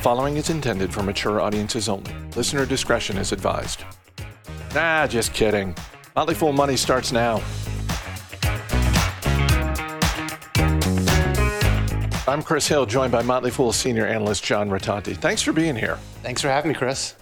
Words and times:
following 0.00 0.38
is 0.38 0.48
intended 0.48 0.90
for 0.92 1.02
mature 1.02 1.42
audiences 1.42 1.86
only. 1.86 2.14
Listener 2.34 2.64
discretion 2.64 3.18
is 3.18 3.32
advised. 3.32 3.84
Nah, 4.74 5.06
just 5.06 5.34
kidding. 5.34 5.76
Motley 6.16 6.34
Fool 6.34 6.52
Money 6.52 6.76
starts 6.76 7.12
now. 7.12 7.42
I'm 12.26 12.42
Chris 12.42 12.66
Hill, 12.66 12.86
joined 12.86 13.12
by 13.12 13.22
Motley 13.22 13.50
Fool 13.50 13.72
senior 13.72 14.06
analyst 14.06 14.42
John 14.42 14.70
Rotonti. 14.70 15.14
Thanks 15.14 15.42
for 15.42 15.52
being 15.52 15.76
here. 15.76 15.96
Thanks 16.22 16.40
for 16.40 16.48
having 16.48 16.70
me, 16.70 16.74
Chris. 16.74 17.16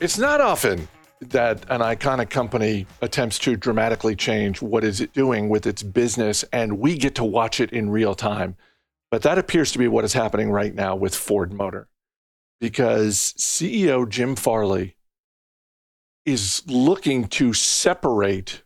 It's 0.00 0.18
not 0.18 0.40
often 0.40 0.88
that 1.20 1.64
an 1.70 1.80
iconic 1.80 2.28
company 2.28 2.86
attempts 3.02 3.38
to 3.40 3.56
dramatically 3.56 4.16
change 4.16 4.60
what 4.60 4.82
is 4.82 5.00
it 5.00 5.12
doing 5.12 5.48
with 5.48 5.64
its 5.64 5.82
business 5.84 6.44
and 6.52 6.80
we 6.80 6.98
get 6.98 7.14
to 7.14 7.24
watch 7.24 7.60
it 7.60 7.72
in 7.72 7.88
real 7.88 8.16
time. 8.16 8.56
But 9.12 9.22
that 9.22 9.38
appears 9.38 9.70
to 9.72 9.78
be 9.78 9.86
what 9.86 10.04
is 10.04 10.12
happening 10.12 10.50
right 10.50 10.74
now 10.74 10.96
with 10.96 11.14
Ford 11.14 11.52
Motor. 11.52 11.86
Because 12.60 13.34
CEO 13.38 14.08
Jim 14.08 14.34
Farley 14.36 14.96
is 16.24 16.62
looking 16.66 17.28
to 17.28 17.52
separate 17.52 18.62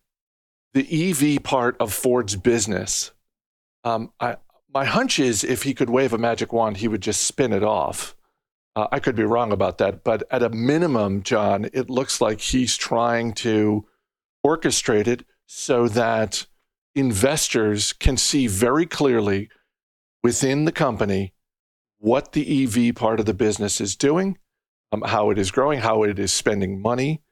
the 0.73 1.11
EV 1.11 1.43
part 1.43 1.77
of 1.81 1.93
Ford's 1.93 2.37
business. 2.37 3.11
Um, 3.85 4.13
I, 4.21 4.37
my 4.73 4.85
hunch 4.85 5.19
is 5.19 5.45
if 5.45 5.65
he 5.65 5.75
could 5.75 5.91
wave 5.91 6.13
a 6.13 6.19
magic 6.19 6.53
wand, 6.53 6.79
he 6.79 6.89
would 6.89 7.01
just 7.01 7.25
spin 7.25 7.53
it 7.53 7.65
off. 7.65 8.17
Uh, 8.77 8.87
I 8.93 9.01
could 9.01 9.17
be 9.17 9.25
wrong 9.25 9.51
about 9.53 9.79
that, 9.79 10.05
but 10.05 10.23
at 10.31 10.43
a 10.43 10.49
minimum, 10.49 11.23
John, 11.23 11.69
it 11.73 11.91
looks 11.91 12.21
like 12.21 12.41
he's 12.41 12.77
trying 12.77 13.33
to 13.35 13.85
orchestrate 14.47 15.09
it 15.09 15.25
so 15.47 15.89
that 15.89 16.47
investors 16.95 17.93
can 17.93 18.17
see 18.17 18.47
very 18.47 18.87
clearly 18.87 19.49
within 20.23 20.65
the 20.65 20.73
company 20.73 21.33
what 22.01 22.33
the 22.33 22.65
EV 22.65 22.95
part 22.95 23.21
of 23.21 23.27
the 23.27 23.35
business 23.35 23.81
is 23.81 23.95
doing, 23.95 24.39
um, 24.91 25.03
how 25.03 25.31
it 25.31 25.39
is 25.39 25.51
growing, 25.51 25.79
how 25.79 26.03
it 26.03 26.19
is 26.19 26.33
spending 26.33 26.81
money. 26.81 27.23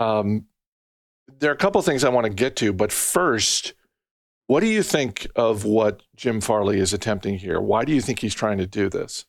Um, 0.00 0.46
there 1.38 1.50
are 1.50 1.54
a 1.54 1.58
couple 1.58 1.80
things 1.82 2.04
I 2.04 2.08
want 2.08 2.24
to 2.24 2.32
get 2.32 2.56
to, 2.56 2.72
but 2.72 2.90
first, 2.90 3.74
what 4.46 4.60
do 4.60 4.66
you 4.66 4.82
think 4.82 5.26
of 5.36 5.64
what 5.64 6.02
Jim 6.16 6.40
Farley 6.40 6.80
is 6.80 6.92
attempting 6.92 7.38
here? 7.38 7.60
Why 7.60 7.84
do 7.84 7.92
you 7.92 8.00
think 8.00 8.18
he's 8.18 8.34
trying 8.34 8.58
to 8.58 8.66
do 8.66 8.88
this? 8.88 9.26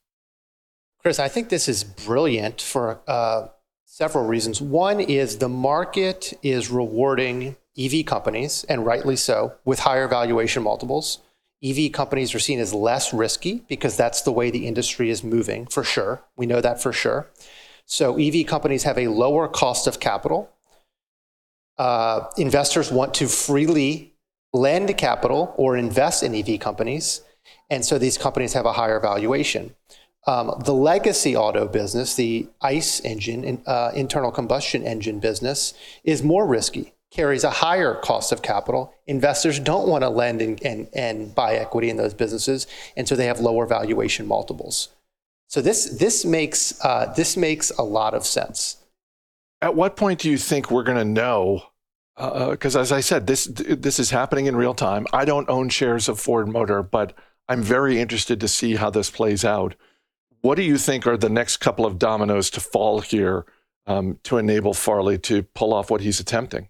Chris, 1.00 1.20
I 1.20 1.28
think 1.28 1.50
this 1.50 1.70
is 1.70 1.84
brilliant 1.84 2.62
for 2.62 3.00
uh, 3.08 3.48
several 3.86 4.26
reasons. 4.26 4.62
One 4.62 5.00
is 5.00 5.38
the 5.38 5.50
market 5.50 6.34
is 6.42 6.72
rewarding 6.72 7.58
EV 7.78 8.06
companies, 8.06 8.64
and 8.68 8.86
rightly 8.86 9.16
so, 9.16 9.54
with 9.66 9.80
higher 9.80 10.08
valuation 10.08 10.64
multiples. 10.64 11.20
EV 11.66 11.92
companies 11.92 12.36
are 12.36 12.40
seen 12.40 12.60
as 12.60 12.74
less 12.74 13.14
risky 13.14 13.64
because 13.68 13.98
that's 13.98 14.22
the 14.22 14.32
way 14.32 14.52
the 14.52 14.68
industry 14.68 15.10
is 15.10 15.24
moving, 15.24 15.66
for 15.66 15.84
sure. 15.84 16.22
We 16.36 16.46
know 16.46 16.62
that 16.62 16.82
for 16.82 16.94
sure. 16.94 17.28
So 17.86 18.18
EV 18.18 18.46
companies 18.46 18.84
have 18.84 18.98
a 18.98 19.08
lower 19.08 19.48
cost 19.48 19.88
of 19.88 20.00
capital. 20.00 20.50
Uh, 21.78 22.28
investors 22.38 22.92
want 22.92 23.14
to 23.16 23.28
freely 23.28 24.14
lend 24.54 24.96
capital 24.98 25.54
or 25.58 25.76
invest 25.76 26.24
in 26.24 26.36
EV 26.36 26.60
companies. 26.60 27.22
And 27.70 27.84
so 27.84 27.98
these 27.98 28.18
companies 28.18 28.54
have 28.54 28.66
a 28.66 28.74
higher 28.74 29.00
valuation. 29.00 29.76
Um, 30.28 30.60
the 30.66 30.74
legacy 30.74 31.36
auto 31.36 31.68
business, 31.68 32.16
the 32.16 32.48
ICE 32.62 33.02
engine, 33.02 33.62
uh, 33.68 33.92
internal 33.94 34.32
combustion 34.32 34.82
engine 34.84 35.20
business, 35.20 35.76
is 36.04 36.24
more 36.24 36.48
risky, 36.48 36.94
carries 37.16 37.44
a 37.46 37.50
higher 37.50 37.96
cost 37.96 38.32
of 38.32 38.42
capital. 38.42 38.94
Investors 39.08 39.58
don't 39.60 39.88
want 39.88 40.04
to 40.04 40.10
lend 40.10 40.42
and, 40.42 40.62
and, 40.64 40.88
and 40.94 41.34
buy 41.34 41.56
equity 41.56 41.90
in 41.90 41.98
those 41.98 42.14
businesses, 42.14 42.68
and 42.98 43.08
so 43.08 43.16
they 43.16 43.26
have 43.26 43.40
lower 43.40 43.66
valuation 43.66 44.28
multiples. 44.28 44.90
So 45.48 45.62
this, 45.62 45.86
this, 45.98 46.26
makes, 46.26 46.84
uh, 46.84 47.14
this 47.16 47.38
makes 47.38 47.72
a 47.72 47.84
lot 47.84 48.14
of 48.14 48.26
sense. 48.26 48.78
At 49.62 49.76
what 49.76 49.96
point 49.96 50.20
do 50.20 50.30
you 50.30 50.38
think 50.38 50.70
we're 50.70 50.84
going 50.84 50.98
to 50.98 51.06
know 51.06 51.64
because 52.18 52.78
uh, 52.78 52.80
as 52.80 52.94
I 52.94 53.02
said, 53.02 53.28
this 53.28 53.44
this 53.46 54.00
is 54.00 54.10
happening 54.10 54.46
in 54.46 54.56
real 54.56 54.74
time. 54.74 55.06
I 55.12 55.26
don't 55.26 55.50
own 55.50 55.68
shares 55.68 56.08
of 56.08 56.18
Ford 56.18 56.48
Motor, 56.48 56.82
but 56.82 57.14
I'm 57.50 57.62
very 57.62 58.00
interested 58.00 58.40
to 58.40 58.48
see 58.48 58.76
how 58.76 58.90
this 58.90 59.10
plays 59.10 59.44
out. 59.44 59.76
What 60.40 60.56
do 60.56 60.64
you 60.64 60.78
think 60.78 61.06
are 61.06 61.18
the 61.18 61.30
next 61.30 61.58
couple 61.58 61.86
of 61.86 62.00
dominoes 62.00 62.50
to 62.52 62.62
fall 62.62 63.02
here 63.02 63.46
um, 63.86 64.20
to 64.24 64.38
enable 64.38 64.74
Farley 64.74 65.18
to 65.20 65.44
pull 65.44 65.74
off 65.74 65.92
what 65.92 66.00
he's 66.00 66.22
attempting? 66.22 66.70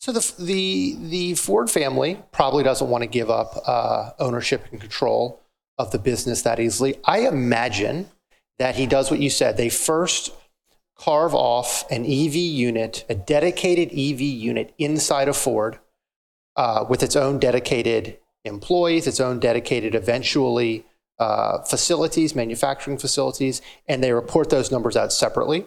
So 0.00 0.12
the 0.12 0.32
the 0.38 0.96
the 0.98 1.34
Ford 1.34 1.70
family 1.70 2.18
probably 2.32 2.64
doesn't 2.64 2.88
want 2.88 3.02
to 3.02 3.06
give 3.06 3.30
up 3.30 3.62
uh, 3.66 4.10
ownership 4.18 4.64
and 4.70 4.80
control 4.80 5.40
of 5.76 5.90
the 5.90 5.98
business 5.98 6.42
that 6.42 6.58
easily. 6.58 6.98
I 7.04 7.20
imagine 7.20 8.08
that 8.58 8.76
he 8.76 8.86
does 8.86 9.10
what 9.10 9.20
you 9.20 9.28
said. 9.28 9.56
They 9.56 9.68
first 9.68 10.32
carve 10.98 11.34
off 11.34 11.90
an 11.90 12.04
EV 12.04 12.34
unit, 12.34 13.04
a 13.08 13.14
dedicated 13.14 13.90
EV 13.90 14.20
unit 14.20 14.74
inside 14.78 15.28
of 15.28 15.36
Ford 15.36 15.78
uh, 16.56 16.84
with 16.88 17.02
its 17.02 17.16
own 17.16 17.38
dedicated 17.38 18.18
employees, 18.44 19.06
its 19.06 19.20
own 19.20 19.38
dedicated 19.38 19.94
eventually 19.94 20.86
uh, 21.18 21.62
facilities, 21.62 22.34
manufacturing 22.34 22.96
facilities, 22.96 23.60
and 23.86 24.02
they 24.02 24.12
report 24.12 24.48
those 24.48 24.70
numbers 24.70 24.96
out 24.96 25.12
separately. 25.12 25.66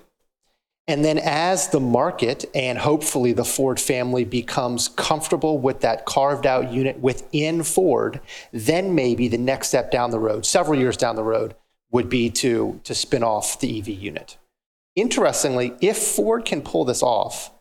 And 0.88 1.06
then, 1.06 1.18
as 1.18 1.70
the 1.70 1.80
market 1.80 2.44
and 2.54 2.78
hopefully 2.78 3.32
the 3.32 3.46
Ford 3.46 3.80
family 3.80 4.26
becomes 4.26 4.90
comfortable 4.90 5.58
with 5.58 5.80
that 5.80 6.06
carved 6.06 6.46
out 6.46 6.74
unit 6.74 7.00
within 7.00 7.64
Ford, 7.64 8.20
then 8.52 8.94
maybe 8.94 9.30
the 9.30 9.38
next 9.38 9.70
step 9.70 9.92
down 9.92 10.12
the 10.12 10.20
road, 10.20 10.46
several 10.46 10.78
years 10.78 10.98
down 10.98 11.16
the 11.16 11.24
road, 11.24 11.56
would 11.92 12.10
be 12.10 12.30
to, 12.30 12.82
to 12.84 12.94
spin 12.94 13.24
off 13.24 13.60
the 13.62 13.80
EV 13.80 13.88
unit. 13.88 14.38
Interestingly, 14.96 15.74
if 15.80 15.98
Ford 15.98 16.44
can 16.44 16.62
pull 16.62 16.84
this 16.84 17.02
off, 17.02 17.52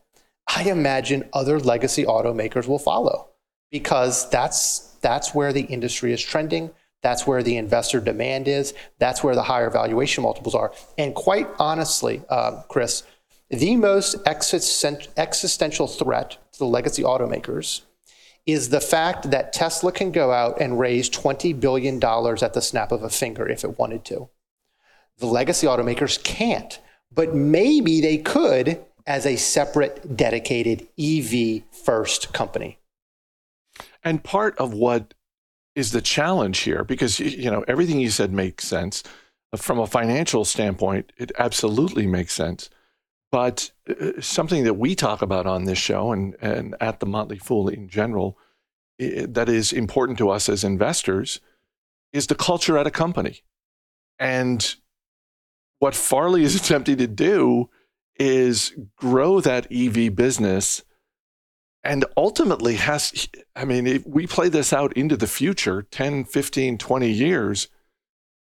I 0.49 0.65
imagine 0.65 1.28
other 1.33 1.60
legacy 1.60 2.04
automakers 2.04 2.66
will 2.66 2.78
follow 2.78 3.28
because 3.71 4.28
that's, 4.31 4.97
that's 5.00 5.34
where 5.34 5.53
the 5.53 5.62
industry 5.62 6.12
is 6.12 6.21
trending. 6.21 6.71
That's 7.02 7.26
where 7.26 7.42
the 7.42 7.56
investor 7.56 8.00
demand 8.00 8.48
is. 8.48 8.74
That's 8.98 9.22
where 9.24 9.34
the 9.34 9.42
higher 9.42 9.70
valuation 9.70 10.22
multiples 10.22 10.54
are. 10.54 10.72
And 10.96 11.14
quite 11.14 11.48
honestly, 11.58 12.22
uh, 12.28 12.62
Chris, 12.68 13.02
the 13.50 13.76
most 13.76 14.16
existential 14.26 15.86
threat 15.86 16.38
to 16.52 16.58
the 16.58 16.64
legacy 16.64 17.02
automakers 17.02 17.82
is 18.46 18.70
the 18.70 18.80
fact 18.80 19.30
that 19.30 19.52
Tesla 19.52 19.92
can 19.92 20.10
go 20.10 20.32
out 20.32 20.60
and 20.60 20.78
raise 20.78 21.10
$20 21.10 21.58
billion 21.60 21.96
at 22.02 22.54
the 22.54 22.62
snap 22.62 22.91
of 22.92 23.02
a 23.02 23.10
finger 23.10 23.48
if 23.48 23.62
it 23.62 23.78
wanted 23.78 24.04
to. 24.06 24.28
The 25.18 25.26
legacy 25.26 25.66
automakers 25.66 26.22
can't 26.22 26.78
but 27.14 27.34
maybe 27.34 28.00
they 28.00 28.18
could 28.18 28.84
as 29.06 29.26
a 29.26 29.36
separate, 29.36 30.16
dedicated 30.16 30.86
EV 30.98 31.62
first 31.72 32.32
company. 32.32 32.78
And 34.04 34.22
part 34.22 34.56
of 34.58 34.72
what 34.72 35.14
is 35.75 35.93
the 35.93 36.03
challenge 36.03 36.60
here, 36.60 36.84
because 36.84 37.19
you 37.19 37.50
know 37.50 37.65
everything 37.66 38.00
you 38.00 38.10
said 38.10 38.33
makes 38.33 38.66
sense 38.66 39.03
from 39.56 39.78
a 39.78 39.87
financial 39.87 40.44
standpoint, 40.44 41.12
it 41.19 41.31
absolutely 41.38 42.06
makes 42.06 42.33
sense. 42.33 42.71
But 43.31 43.71
uh, 43.88 44.21
something 44.21 44.65
that 44.65 44.75
we 44.75 44.94
talk 44.94 45.22
about 45.22 45.47
on 45.47 45.65
this 45.65 45.78
show 45.78 46.12
and, 46.12 46.37
and 46.41 46.75
at 46.81 47.00
the 47.00 47.06
Motley 47.06 47.38
Fool 47.38 47.69
in 47.69 47.88
general, 47.88 48.38
that 48.99 49.49
is 49.49 49.72
important 49.72 50.19
to 50.19 50.31
us 50.31 50.49
as 50.49 50.65
investors, 50.65 51.41
is 52.12 52.27
the 52.27 52.34
culture 52.34 52.78
at 52.78 52.87
a 52.87 52.91
company. 52.91 53.43
And 54.19 54.75
what 55.78 55.94
Farley 55.94 56.44
is 56.44 56.54
attempting 56.60 56.99
to 56.99 57.06
do 57.06 57.69
is 58.16 58.75
grow 58.97 59.41
that 59.41 59.66
EV 59.72 60.15
business 60.15 60.83
and 61.84 62.04
ultimately 62.16 62.76
has 62.76 63.28
i 63.56 63.65
mean 63.65 63.87
if 63.87 64.06
we 64.06 64.26
play 64.26 64.48
this 64.48 64.72
out 64.72 64.93
into 64.94 65.16
the 65.16 65.26
future 65.26 65.82
10 65.91 66.25
15 66.25 66.78
20 66.78 67.10
years 67.10 67.68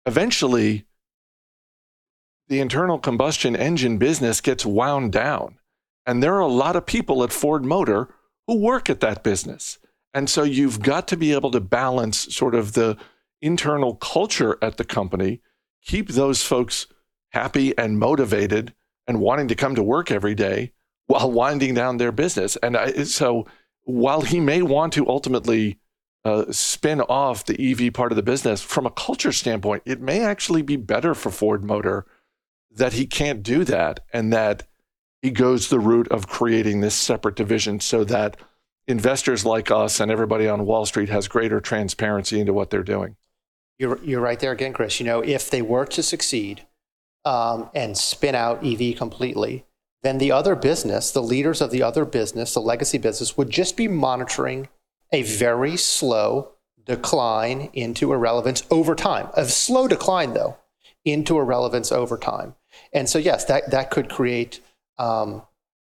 eventually 0.07 0.87
the 2.49 2.61
internal 2.61 2.99
combustion 2.99 3.57
engine 3.57 3.99
business 3.99 4.41
gets 4.41 4.65
wound 4.65 5.13
down. 5.13 5.59
And 6.07 6.23
there 6.23 6.35
are 6.35 6.41
a 6.41 6.47
lot 6.47 6.77
of 6.77 6.87
people 6.87 7.25
at 7.25 7.33
ford 7.33 7.65
motor 7.65 8.09
who 8.47 8.57
work 8.57 8.89
at 8.89 9.01
that 9.01 9.25
business. 9.25 9.79
And 10.15 10.31
so 10.31 10.45
you've 10.45 10.81
got 10.81 11.09
to 11.09 11.17
be 11.17 11.33
able 11.33 11.51
to 11.51 11.61
balance 11.61 12.35
sort 12.35 12.55
of 12.55 12.73
the 12.73 12.97
internal 13.43 13.97
culture 13.97 14.57
at 14.63 14.77
the 14.77 14.85
company 14.85 15.41
keep 15.85 16.09
those 16.09 16.43
folks 16.43 16.87
happy 17.31 17.77
and 17.77 17.99
motivated 17.99 18.75
and 19.07 19.21
wanting 19.21 19.47
to 19.47 19.55
come 19.55 19.75
to 19.75 19.83
work 19.83 20.11
every 20.11 20.35
day 20.35 20.73
while 21.07 21.31
winding 21.31 21.75
down 21.75 21.97
their 21.97 22.13
business. 22.13 22.57
And 22.57 22.77
I, 22.77 23.05
so 23.05 23.47
while 23.85 24.23
he 24.23 24.41
may 24.41 24.63
want 24.63 24.93
to 24.95 25.09
ultimately 25.09 25.79
uh, 26.25 26.51
spin 26.51 27.01
off 27.03 27.45
the 27.45 27.71
EV 27.73 27.93
part 27.93 28.13
of 28.13 28.17
the 28.17 28.23
business, 28.23 28.63
from 28.63 28.87
a 28.87 28.91
culture 28.91 29.33
standpoint, 29.33 29.83
it 29.87 30.01
may 30.01 30.21
actually 30.21 30.63
be 30.63 30.77
better 30.77 31.15
for 31.15 31.31
Ford 31.31 31.65
Motor 31.65 32.07
that 32.71 32.95
he 32.95 33.07
can't 33.07 33.43
do 33.43 33.65
that 33.65 34.01
and 34.13 34.33
that 34.33 34.67
he 35.23 35.31
goes 35.31 35.69
the 35.69 35.81
route 35.81 36.09
of 36.09 36.27
creating 36.27 36.81
this 36.81 36.95
separate 36.95 37.37
division 37.37 37.81
so 37.81 38.05
that 38.05 38.37
investors 38.87 39.45
like 39.45 39.71
us 39.71 39.99
and 40.01 40.11
everybody 40.11 40.47
on 40.49 40.67
Wall 40.67 40.85
Street 40.87 41.09
has 41.09 41.29
greater 41.29 41.61
transparency 41.61 42.41
into 42.41 42.53
what 42.53 42.71
they're 42.71 42.83
doing. 42.83 43.17
You're, 43.79 44.03
you're 44.03 44.21
right 44.21 44.39
there 44.39 44.53
again, 44.53 44.73
Chris. 44.73 45.01
You 45.01 45.07
know, 45.07 45.21
if 45.21 45.51
they 45.51 45.63
were 45.63 45.87
to 45.87 46.03
succeed, 46.03 46.67
um, 47.27 47.69
and 47.75 47.99
spin 47.99 48.37
out 48.37 48.65
EV 48.65 48.97
completely, 48.97 49.67
then 50.07 50.19
the 50.19 50.33
other 50.33 50.55
business, 50.55 51.11
the 51.11 51.23
leaders 51.23 51.61
of 51.61 51.71
the 51.71 51.83
other 51.83 52.05
business, 52.05 52.55
the 52.55 52.61
legacy 52.61 52.99
business, 52.99 53.37
would 53.37 53.51
just 53.51 53.77
be 53.77 53.89
monitoring 53.89 54.69
a 55.13 55.23
very 55.23 55.77
slow 55.77 56.53
decline 56.85 57.69
into 57.73 58.13
irrelevance 58.13 58.63
over 58.71 58.95
time. 58.95 59.29
A 59.35 59.45
slow 59.47 59.89
decline, 59.89 60.33
though, 60.33 60.57
into 61.05 61.39
irrelevance 61.39 61.91
over 61.91 62.17
time. 62.17 62.55
And 62.93 63.09
so, 63.09 63.19
yes, 63.19 63.45
that, 63.47 63.71
that 63.71 63.91
could 63.91 64.09
create 64.09 64.61
um, 64.99 65.43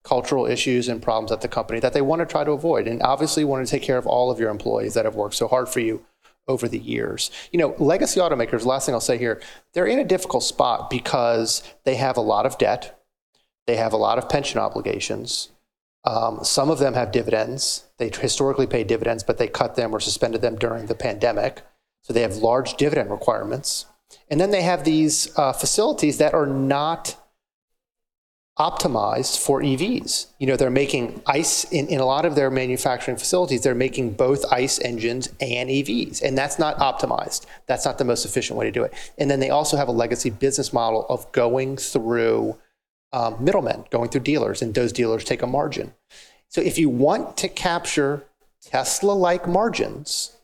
cultural 0.03 0.47
issues 0.47 0.89
and 0.89 1.03
problems 1.03 1.31
at 1.31 1.43
the 1.43 1.49
company 1.49 1.81
that 1.81 1.93
they 1.93 2.01
want 2.01 2.21
to 2.21 2.27
try 2.27 2.45
to 2.45 2.53
avoid. 2.53 2.89
And 2.89 3.03
obviously, 3.03 3.45
want 3.45 3.67
to 3.67 3.71
take 3.71 3.83
care 3.83 3.99
of 3.99 4.07
all 4.07 4.31
of 4.31 4.41
your 4.41 4.51
employees 4.51 4.95
that 4.95 5.05
have 5.05 5.15
worked 5.15 5.35
so 5.35 5.49
hard 5.49 5.69
for 5.69 5.81
you 5.81 6.05
over 6.49 6.69
the 6.69 6.79
years. 6.79 7.31
You 7.53 7.59
know, 7.59 7.75
legacy 7.79 8.21
automakers, 8.21 8.65
last 8.65 8.87
thing 8.87 8.95
I'll 8.95 9.01
say 9.01 9.19
here, 9.19 9.43
they're 9.73 9.87
in 9.87 9.99
a 9.99 10.05
difficult 10.05 10.45
spot 10.45 10.91
because 10.91 11.63
they 11.85 11.97
have 11.97 12.17
a 12.17 12.23
lot 12.23 12.47
of 12.47 12.57
debt, 12.57 13.01
they 13.67 13.77
have 13.77 13.93
a 13.93 13.97
lot 13.97 14.19
of 14.19 14.29
pension 14.29 14.61
obligations. 14.61 15.51
Um, 16.05 16.45
some 16.45 16.71
of 16.71 16.79
them 16.79 16.95
have 16.95 17.11
dividends. 17.11 17.85
They 17.99 18.11
historically 18.11 18.67
pay 18.67 18.85
dividends, 18.85 19.25
but 19.25 19.39
they 19.39 19.49
cut 19.49 19.75
them 19.75 19.95
or 19.95 20.01
suspended 20.01 20.41
them 20.41 20.57
during 20.57 20.87
the 20.87 20.95
pandemic. 20.95 21.63
So 22.03 22.13
they 22.13 22.23
have 22.23 22.37
large 22.37 22.75
dividend 22.75 23.11
requirements. 23.11 23.87
And 24.31 24.41
then 24.41 24.53
they 24.53 24.63
have 24.63 24.85
these 24.85 25.37
uh, 25.37 25.53
facilities 25.53 26.19
that 26.19 26.33
are 26.33 26.47
not 26.47 27.17
optimized 28.59 29.39
for 29.39 29.61
EVs. 29.61 30.27
You 30.39 30.47
know, 30.47 30.57
they're 30.57 30.71
making 30.71 31.21
ICE 31.27 31.65
in, 31.73 31.89
in 31.89 32.01
a 32.01 32.07
lot 32.07 32.25
of 32.25 32.37
their 32.37 32.51
manufacturing 32.51 33.19
facilities, 33.19 33.63
they're 33.63 33.75
making 33.75 34.13
both 34.13 34.51
ICE 34.51 34.81
engines 34.81 35.29
and 35.41 35.69
EVs. 35.69 36.23
And 36.23 36.39
that's 36.39 36.59
not 36.59 36.79
optimized. 36.79 37.45
That's 37.67 37.85
not 37.85 37.99
the 37.99 38.05
most 38.05 38.25
efficient 38.25 38.59
way 38.59 38.65
to 38.65 38.73
do 38.73 38.83
it. 38.83 38.95
And 39.19 39.31
then 39.31 39.41
they 39.41 39.51
also 39.51 39.77
have 39.77 39.89
a 39.89 39.93
legacy 39.93 40.31
business 40.31 40.73
model 40.73 41.05
of 41.11 41.31
going 41.33 41.77
through 41.77 42.57
um, 43.13 43.43
middlemen, 43.43 43.85
going 43.91 44.09
through 44.09 44.23
dealers, 44.23 44.63
and 44.63 44.75
those 44.75 44.93
dealers 44.93 45.25
take 45.25 45.43
a 45.43 45.47
margin. 45.47 45.95
So 46.49 46.61
if 46.61 46.79
you 46.79 46.89
want 46.89 47.37
to 47.39 47.49
capture 47.49 48.25
Tesla 48.63 49.13
like 49.13 49.49
margins, 49.49 50.37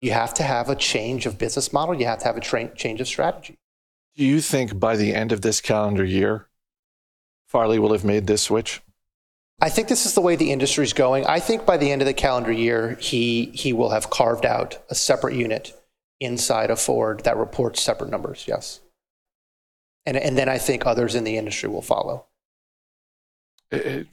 you 0.00 0.12
have 0.12 0.34
to 0.34 0.42
have 0.42 0.68
a 0.68 0.76
change 0.76 1.26
of 1.26 1.38
business 1.38 1.72
model. 1.72 1.94
You 1.94 2.06
have 2.06 2.18
to 2.20 2.24
have 2.24 2.36
a 2.36 2.40
tra- 2.40 2.74
change 2.74 3.00
of 3.00 3.08
strategy. 3.08 3.58
Do 4.16 4.24
you 4.24 4.40
think 4.40 4.78
by 4.78 4.96
the 4.96 5.14
end 5.14 5.32
of 5.32 5.40
this 5.40 5.60
calendar 5.60 6.04
year, 6.04 6.48
Farley 7.48 7.78
will 7.78 7.92
have 7.92 8.04
made 8.04 8.26
this 8.26 8.42
switch? 8.42 8.82
I 9.60 9.68
think 9.68 9.88
this 9.88 10.06
is 10.06 10.14
the 10.14 10.20
way 10.20 10.34
the 10.34 10.50
industry 10.50 10.84
is 10.84 10.92
going. 10.92 11.24
I 11.26 11.38
think 11.38 11.64
by 11.64 11.76
the 11.76 11.90
end 11.92 12.02
of 12.02 12.06
the 12.06 12.14
calendar 12.14 12.50
year, 12.52 12.96
he 13.00 13.46
he 13.54 13.72
will 13.72 13.90
have 13.90 14.10
carved 14.10 14.44
out 14.44 14.82
a 14.90 14.94
separate 14.94 15.34
unit 15.34 15.72
inside 16.18 16.70
of 16.70 16.80
Ford 16.80 17.22
that 17.24 17.36
reports 17.36 17.80
separate 17.80 18.10
numbers. 18.10 18.44
Yes, 18.48 18.80
and 20.06 20.16
and 20.16 20.36
then 20.36 20.48
I 20.48 20.58
think 20.58 20.86
others 20.86 21.14
in 21.14 21.24
the 21.24 21.36
industry 21.36 21.68
will 21.68 21.82
follow. 21.82 22.26
It, 23.70 24.08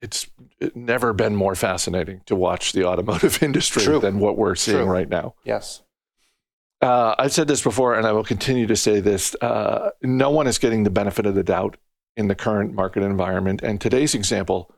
it's 0.00 0.26
never 0.74 1.12
been 1.14 1.34
more 1.34 1.54
fascinating 1.54 2.20
to 2.26 2.36
watch 2.36 2.72
the 2.72 2.84
automotive 2.84 3.42
industry 3.42 3.82
True. 3.82 4.00
than 4.00 4.18
what 4.18 4.36
we're 4.36 4.54
seeing 4.54 4.78
True. 4.78 4.86
right 4.86 5.08
now. 5.08 5.34
Yes. 5.44 5.82
Uh, 6.82 7.14
I've 7.18 7.32
said 7.32 7.48
this 7.48 7.62
before, 7.62 7.94
and 7.94 8.06
I 8.06 8.12
will 8.12 8.24
continue 8.24 8.66
to 8.66 8.76
say 8.76 9.00
this: 9.00 9.34
uh, 9.40 9.90
no 10.02 10.30
one 10.30 10.46
is 10.46 10.58
getting 10.58 10.84
the 10.84 10.90
benefit 10.90 11.24
of 11.24 11.34
the 11.34 11.42
doubt 11.42 11.78
in 12.16 12.28
the 12.28 12.34
current 12.34 12.74
market 12.74 13.02
environment. 13.02 13.62
And 13.62 13.80
today's 13.80 14.14
example 14.14 14.70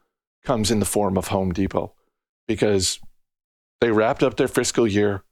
comes 0.44 0.70
in 0.70 0.78
the 0.78 0.86
form 0.86 1.18
of 1.18 1.28
Home 1.28 1.52
Depot 1.52 1.92
because 2.46 3.00
they 3.80 3.90
wrapped 3.90 4.22
up 4.22 4.36
their 4.36 4.48
fiscal 4.48 4.86
year. 4.86 5.22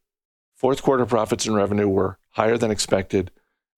Fourth 0.56 0.82
quarter 0.82 1.06
profits 1.06 1.46
and 1.46 1.54
revenue 1.54 1.88
were 1.88 2.18
higher 2.30 2.56
than 2.56 2.70
expected. 2.70 3.30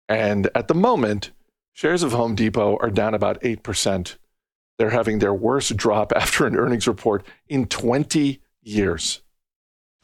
And 0.08 0.48
at 0.54 0.69
the 0.69 0.75
moment, 0.75 1.32
shares 1.76 2.02
of 2.02 2.12
Home 2.12 2.34
Depot 2.34 2.78
are 2.81 2.90
down 2.90 3.12
about 3.12 3.40
8%. 3.43 4.17
They're 4.78 4.90
having 4.90 5.19
their 5.19 5.34
worst 5.34 5.76
drop 5.76 6.11
after 6.17 6.46
an 6.46 6.56
earnings 6.56 6.88
report 6.88 7.25
in 7.49 7.67
20 7.67 8.40
years. 8.62 9.20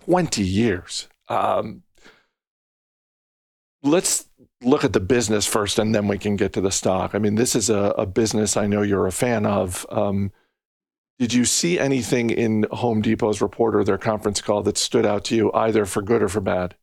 20 0.05 0.43
years. 0.43 1.09
Um, 1.29 1.83
let's 3.83 4.27
look 4.61 4.85
at 4.85 4.93
the 4.93 5.01
business 5.01 5.47
first 5.47 5.79
and 5.79 5.95
then 5.95 6.09
we 6.09 6.19
can 6.19 6.37
get 6.37 6.53
to 6.53 6.61
the 6.61 6.71
stock. 6.71 7.15
I 7.15 7.19
mean, 7.19 7.37
this 7.37 7.57
is 7.57 7.71
a, 7.71 7.95
a 7.97 8.05
business 8.05 8.57
I 8.57 8.67
know 8.67 8.83
you're 8.83 9.07
a 9.07 9.13
fan 9.13 9.47
of. 9.47 9.87
Um, 9.91 10.31
did 11.19 11.33
you 11.33 11.47
see 11.47 11.79
anything 11.79 12.29
in 12.31 12.67
Home 12.71 13.01
Depot's 13.01 13.41
report 13.41 13.75
or 13.75 13.83
their 13.83 13.99
conference 13.99 14.43
call 14.43 14.63
that 14.65 14.77
stood 14.77 15.07
out 15.07 15.25
to 15.27 15.37
you, 15.37 15.51
either 15.55 15.87
for 15.87 16.03
good 16.03 16.23
or 16.23 16.29
for 16.29 16.41
bad? 16.41 16.75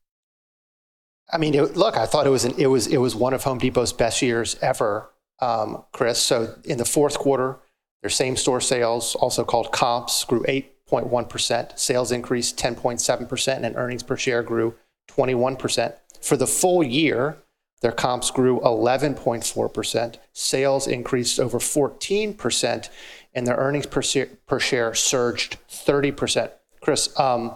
I 1.31 1.37
mean, 1.37 1.53
it, 1.53 1.77
look, 1.77 1.95
I 1.95 2.05
thought 2.05 2.25
it 2.25 2.31
was 2.31 2.45
an, 2.45 2.53
it 2.57 2.67
was 2.67 2.87
it 2.87 2.97
was 2.97 3.15
one 3.15 3.33
of 3.33 3.43
Home 3.43 3.59
Depot's 3.59 3.93
best 3.93 4.21
years 4.21 4.55
ever, 4.61 5.11
um, 5.39 5.83
Chris. 5.91 6.19
So 6.19 6.55
in 6.65 6.77
the 6.77 6.85
fourth 6.85 7.17
quarter, 7.17 7.59
their 8.01 8.09
same 8.09 8.35
store 8.35 8.61
sales, 8.61 9.15
also 9.15 9.43
called 9.43 9.71
comps, 9.71 10.23
grew 10.23 10.43
8.1 10.43 11.29
percent. 11.29 11.73
Sales 11.75 12.11
increased 12.11 12.57
10.7 12.57 13.29
percent, 13.29 13.65
and 13.65 13.75
earnings 13.75 14.03
per 14.03 14.17
share 14.17 14.41
grew 14.41 14.75
21 15.07 15.55
percent. 15.55 15.95
For 16.21 16.35
the 16.35 16.47
full 16.47 16.83
year, 16.83 17.37
their 17.81 17.91
comps 17.91 18.29
grew 18.29 18.59
11.4%, 18.59 20.15
sales 20.33 20.87
increased 20.87 21.39
over 21.39 21.59
14%, 21.59 22.89
and 23.33 23.47
their 23.47 23.55
earnings 23.55 23.85
per 23.85 24.01
share, 24.01 24.27
per 24.47 24.59
share 24.59 24.93
surged 24.93 25.57
30%. 25.69 26.51
Chris, 26.81 27.17
um, 27.17 27.55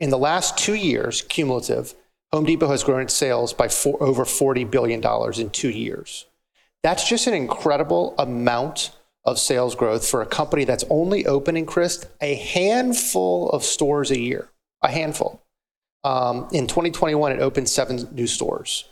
in 0.00 0.10
the 0.10 0.18
last 0.18 0.58
two 0.58 0.74
years, 0.74 1.22
cumulative, 1.22 1.94
Home 2.32 2.44
Depot 2.44 2.68
has 2.68 2.82
grown 2.82 3.02
its 3.02 3.14
sales 3.14 3.52
by 3.52 3.68
four, 3.68 4.02
over 4.02 4.24
$40 4.24 4.70
billion 4.70 5.02
in 5.38 5.50
two 5.50 5.70
years. 5.70 6.26
That's 6.82 7.08
just 7.08 7.26
an 7.26 7.34
incredible 7.34 8.14
amount 8.18 8.90
of 9.24 9.38
sales 9.38 9.74
growth 9.74 10.06
for 10.06 10.20
a 10.20 10.26
company 10.26 10.64
that's 10.64 10.84
only 10.90 11.26
opening, 11.26 11.64
Chris, 11.64 12.06
a 12.20 12.34
handful 12.34 13.48
of 13.50 13.64
stores 13.64 14.10
a 14.10 14.18
year. 14.18 14.50
A 14.82 14.90
handful. 14.90 15.40
Um, 16.02 16.48
in 16.52 16.66
2021, 16.66 17.32
it 17.32 17.40
opened 17.40 17.68
seven 17.68 18.06
new 18.12 18.26
stores. 18.26 18.84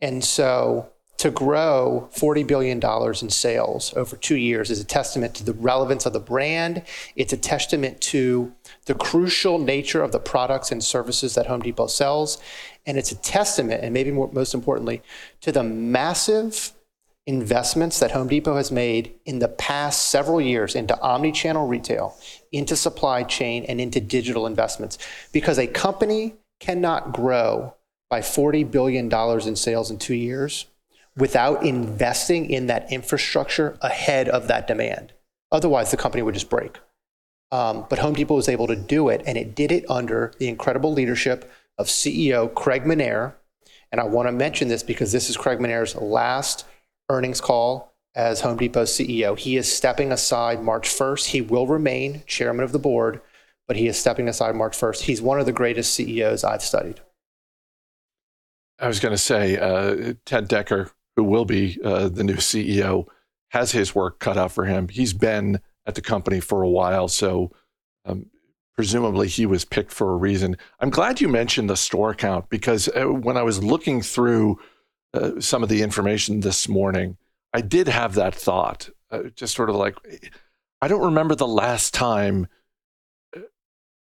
And 0.00 0.24
so 0.24 0.88
to 1.24 1.30
grow 1.30 2.06
$40 2.14 2.46
billion 2.46 2.78
in 3.22 3.30
sales 3.30 3.94
over 3.96 4.14
two 4.14 4.36
years 4.36 4.70
is 4.70 4.78
a 4.78 4.84
testament 4.84 5.34
to 5.34 5.42
the 5.42 5.54
relevance 5.54 6.04
of 6.04 6.12
the 6.12 6.20
brand. 6.20 6.82
It's 7.16 7.32
a 7.32 7.38
testament 7.38 8.02
to 8.02 8.52
the 8.84 8.94
crucial 8.94 9.58
nature 9.58 10.02
of 10.02 10.12
the 10.12 10.18
products 10.18 10.70
and 10.70 10.84
services 10.84 11.34
that 11.34 11.46
Home 11.46 11.62
Depot 11.62 11.86
sells. 11.86 12.36
And 12.84 12.98
it's 12.98 13.10
a 13.10 13.16
testament, 13.16 13.82
and 13.82 13.94
maybe 13.94 14.10
more, 14.10 14.30
most 14.32 14.52
importantly, 14.52 15.00
to 15.40 15.50
the 15.50 15.62
massive 15.62 16.72
investments 17.26 18.00
that 18.00 18.10
Home 18.10 18.28
Depot 18.28 18.56
has 18.56 18.70
made 18.70 19.14
in 19.24 19.38
the 19.38 19.48
past 19.48 20.10
several 20.10 20.42
years 20.42 20.74
into 20.74 21.00
omni-channel 21.00 21.66
retail, 21.66 22.18
into 22.52 22.76
supply 22.76 23.22
chain, 23.22 23.64
and 23.64 23.80
into 23.80 23.98
digital 23.98 24.46
investments. 24.46 24.98
Because 25.32 25.58
a 25.58 25.68
company 25.68 26.34
cannot 26.60 27.14
grow 27.14 27.76
by 28.10 28.20
$40 28.20 28.70
billion 28.70 29.10
in 29.48 29.56
sales 29.56 29.90
in 29.90 29.96
two 29.96 30.14
years 30.14 30.66
without 31.16 31.64
investing 31.64 32.50
in 32.50 32.66
that 32.66 32.90
infrastructure 32.92 33.78
ahead 33.80 34.28
of 34.28 34.48
that 34.48 34.66
demand. 34.66 35.12
Otherwise, 35.52 35.90
the 35.90 35.96
company 35.96 36.22
would 36.22 36.34
just 36.34 36.50
break. 36.50 36.78
Um, 37.52 37.86
but 37.88 38.00
Home 38.00 38.14
Depot 38.14 38.34
was 38.34 38.48
able 38.48 38.66
to 38.66 38.76
do 38.76 39.08
it, 39.08 39.22
and 39.26 39.38
it 39.38 39.54
did 39.54 39.70
it 39.70 39.84
under 39.88 40.32
the 40.38 40.48
incredible 40.48 40.92
leadership 40.92 41.50
of 41.78 41.86
CEO 41.86 42.52
Craig 42.52 42.82
Menear. 42.82 43.34
And 43.92 44.00
I 44.00 44.04
want 44.04 44.26
to 44.26 44.32
mention 44.32 44.68
this 44.68 44.82
because 44.82 45.12
this 45.12 45.30
is 45.30 45.36
Craig 45.36 45.60
Menear's 45.60 45.94
last 45.94 46.66
earnings 47.08 47.40
call 47.40 47.94
as 48.14 48.40
Home 48.40 48.56
Depot 48.56 48.84
CEO. 48.84 49.38
He 49.38 49.56
is 49.56 49.72
stepping 49.72 50.10
aside 50.10 50.62
March 50.62 50.88
1st. 50.88 51.26
He 51.26 51.40
will 51.40 51.66
remain 51.66 52.22
chairman 52.26 52.64
of 52.64 52.72
the 52.72 52.78
board, 52.78 53.20
but 53.68 53.76
he 53.76 53.86
is 53.86 53.96
stepping 53.96 54.28
aside 54.28 54.56
March 54.56 54.76
1st. 54.76 55.02
He's 55.02 55.22
one 55.22 55.38
of 55.38 55.46
the 55.46 55.52
greatest 55.52 55.94
CEOs 55.94 56.42
I've 56.42 56.62
studied. 56.62 57.00
I 58.80 58.88
was 58.88 58.98
going 58.98 59.12
to 59.14 59.18
say, 59.18 59.56
uh, 59.56 60.14
Ted 60.26 60.48
Decker, 60.48 60.90
who 61.16 61.24
will 61.24 61.44
be 61.44 61.78
uh, 61.84 62.08
the 62.08 62.24
new 62.24 62.36
CEO, 62.36 63.06
has 63.50 63.72
his 63.72 63.94
work 63.94 64.18
cut 64.18 64.36
out 64.36 64.52
for 64.52 64.64
him. 64.64 64.88
He's 64.88 65.12
been 65.12 65.60
at 65.86 65.94
the 65.94 66.00
company 66.00 66.40
for 66.40 66.62
a 66.62 66.68
while, 66.68 67.08
so 67.08 67.52
um, 68.04 68.26
presumably 68.74 69.28
he 69.28 69.46
was 69.46 69.64
picked 69.64 69.92
for 69.92 70.12
a 70.12 70.16
reason. 70.16 70.56
I'm 70.80 70.90
glad 70.90 71.20
you 71.20 71.28
mentioned 71.28 71.70
the 71.70 71.76
store 71.76 72.14
count 72.14 72.48
because 72.48 72.88
uh, 72.88 73.04
when 73.04 73.36
I 73.36 73.42
was 73.42 73.62
looking 73.62 74.02
through 74.02 74.58
uh, 75.12 75.40
some 75.40 75.62
of 75.62 75.68
the 75.68 75.82
information 75.82 76.40
this 76.40 76.68
morning, 76.68 77.16
I 77.52 77.60
did 77.60 77.86
have 77.86 78.14
that 78.14 78.34
thought, 78.34 78.90
uh, 79.10 79.24
just 79.36 79.54
sort 79.54 79.70
of 79.70 79.76
like, 79.76 79.96
I 80.80 80.88
don't 80.88 81.04
remember 81.04 81.36
the 81.36 81.46
last 81.46 81.94
time 81.94 82.48
uh, 83.36 83.40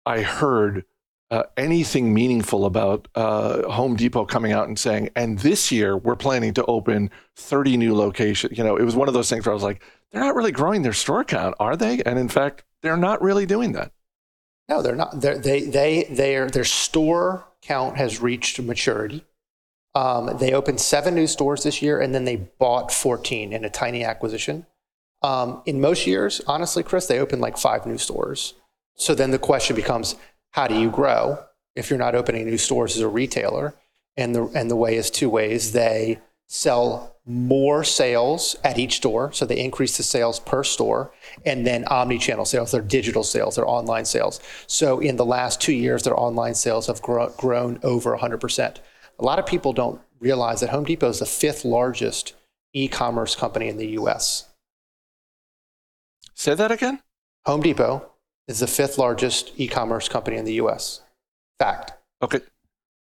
I 0.05 0.21
heard 0.21 0.85
uh, 1.31 1.43
anything 1.57 2.13
meaningful 2.13 2.65
about 2.65 3.07
uh, 3.15 3.69
Home 3.71 3.95
Depot 3.95 4.25
coming 4.25 4.51
out 4.51 4.67
and 4.67 4.77
saying, 4.77 5.09
and 5.15 5.39
this 5.39 5.71
year 5.71 5.97
we're 5.97 6.15
planning 6.15 6.53
to 6.53 6.65
open 6.65 7.09
30 7.35 7.77
new 7.77 7.95
locations. 7.95 8.57
You 8.57 8.63
know, 8.63 8.77
it 8.77 8.83
was 8.83 8.95
one 8.95 9.07
of 9.07 9.13
those 9.13 9.29
things 9.29 9.45
where 9.45 9.51
I 9.51 9.55
was 9.55 9.63
like, 9.63 9.83
they're 10.11 10.21
not 10.21 10.35
really 10.35 10.51
growing 10.51 10.83
their 10.83 10.93
store 10.93 11.23
count, 11.23 11.55
are 11.59 11.75
they? 11.75 12.01
And 12.03 12.19
in 12.19 12.29
fact, 12.29 12.63
they're 12.81 12.97
not 12.97 13.21
really 13.21 13.45
doing 13.45 13.71
that. 13.73 13.91
No, 14.69 14.81
they're 14.81 14.95
not. 14.95 15.21
They're, 15.21 15.37
they 15.37 15.61
they 15.61 16.05
their 16.09 16.49
their 16.49 16.63
store 16.63 17.47
count 17.61 17.97
has 17.97 18.19
reached 18.19 18.59
maturity. 18.59 19.23
Um, 19.93 20.37
they 20.37 20.53
opened 20.53 20.81
seven 20.81 21.15
new 21.15 21.27
stores 21.27 21.63
this 21.63 21.81
year, 21.81 21.99
and 21.99 22.13
then 22.13 22.25
they 22.25 22.35
bought 22.35 22.91
14 22.91 23.53
in 23.53 23.63
a 23.63 23.69
tiny 23.69 24.03
acquisition. 24.03 24.65
Um, 25.21 25.61
in 25.65 25.79
most 25.79 26.05
years, 26.05 26.41
honestly, 26.47 26.83
Chris, 26.83 27.07
they 27.07 27.19
open 27.19 27.39
like 27.39 27.57
five 27.57 27.85
new 27.85 27.97
stores. 27.97 28.55
So 28.95 29.15
then 29.15 29.31
the 29.31 29.39
question 29.39 29.75
becomes, 29.75 30.15
how 30.55 30.67
do 30.67 30.79
you 30.79 30.89
grow 30.89 31.37
if 31.75 31.89
you're 31.89 31.99
not 31.99 32.15
opening 32.15 32.45
new 32.45 32.57
stores 32.57 32.95
as 32.95 33.01
a 33.01 33.09
retailer? 33.09 33.75
And 34.15 34.33
the 34.33 34.45
and 34.55 34.71
the 34.71 34.75
way 34.77 34.95
is 34.95 35.11
two 35.11 35.29
ways. 35.29 35.73
They 35.73 36.21
sell 36.47 37.17
more 37.25 37.83
sales 37.83 38.55
at 38.63 38.77
each 38.77 38.95
store, 38.95 39.33
so 39.33 39.45
they 39.45 39.59
increase 39.59 39.97
the 39.97 40.03
sales 40.03 40.39
per 40.39 40.63
store, 40.63 41.11
and 41.45 41.67
then 41.67 41.83
omni-channel 41.85 42.45
sales, 42.45 42.71
their 42.71 42.81
digital 42.81 43.23
sales, 43.23 43.57
their 43.57 43.67
online 43.67 44.05
sales. 44.05 44.39
So 44.65 44.99
in 44.99 45.17
the 45.17 45.25
last 45.25 45.59
two 45.59 45.73
years, 45.73 46.03
their 46.03 46.17
online 46.17 46.55
sales 46.55 46.87
have 46.87 47.01
grow, 47.01 47.33
grown 47.35 47.79
over 47.83 48.15
100%. 48.15 48.77
A 49.19 49.25
lot 49.25 49.39
of 49.39 49.45
people 49.45 49.73
don't 49.73 49.99
realize 50.19 50.61
that 50.61 50.69
Home 50.69 50.85
Depot 50.85 51.09
is 51.09 51.19
the 51.19 51.25
fifth 51.25 51.65
largest 51.65 52.33
e-commerce 52.73 53.35
company 53.35 53.67
in 53.67 53.77
the 53.77 53.87
U.S. 53.99 54.47
Say 56.35 56.53
that 56.53 56.71
again. 56.71 57.01
Home 57.45 57.61
Depot 57.61 58.14
is 58.47 58.59
the 58.59 58.67
fifth 58.67 58.97
largest 58.97 59.51
e-commerce 59.57 60.07
company 60.07 60.37
in 60.37 60.45
the 60.45 60.53
U.S. 60.53 61.01
Fact. 61.59 61.93
Okay. 62.21 62.39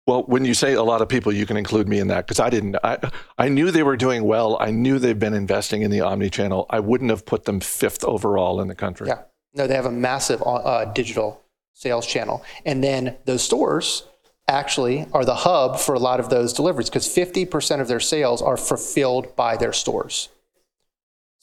Well, 0.07 0.23
when 0.23 0.45
you 0.45 0.53
say 0.53 0.73
a 0.73 0.83
lot 0.83 1.01
of 1.01 1.09
people, 1.09 1.33
you 1.33 1.47
can 1.47 1.57
include 1.57 1.87
me 1.87 1.99
in 1.99 2.07
that 2.09 2.27
because 2.27 2.39
I 2.39 2.49
didn't. 2.49 2.75
I 2.83 2.97
I 3.39 3.49
knew 3.49 3.71
they 3.71 3.81
were 3.83 3.97
doing 3.97 4.23
well. 4.23 4.57
I 4.59 4.69
knew 4.69 4.99
they've 4.99 5.17
been 5.17 5.33
investing 5.33 5.81
in 5.81 5.89
the 5.89 6.01
omni 6.01 6.29
channel. 6.29 6.67
I 6.69 6.79
wouldn't 6.79 7.09
have 7.09 7.25
put 7.25 7.45
them 7.45 7.59
fifth 7.59 8.03
overall 8.03 8.61
in 8.61 8.67
the 8.67 8.75
country. 8.75 9.07
Yeah. 9.07 9.23
No, 9.55 9.65
they 9.67 9.73
have 9.75 9.85
a 9.85 9.91
massive 9.91 10.43
uh, 10.45 10.85
digital 10.85 11.41
sales 11.73 12.05
channel, 12.05 12.43
and 12.65 12.83
then 12.83 13.15
those 13.25 13.43
stores 13.43 14.03
actually 14.47 15.07
are 15.11 15.25
the 15.25 15.35
hub 15.35 15.79
for 15.79 15.95
a 15.95 15.99
lot 15.99 16.19
of 16.19 16.29
those 16.29 16.53
deliveries 16.53 16.89
because 16.89 17.07
50% 17.07 17.81
of 17.81 17.87
their 17.87 17.99
sales 17.99 18.41
are 18.41 18.57
fulfilled 18.57 19.35
by 19.35 19.57
their 19.57 19.73
stores. 19.73 20.29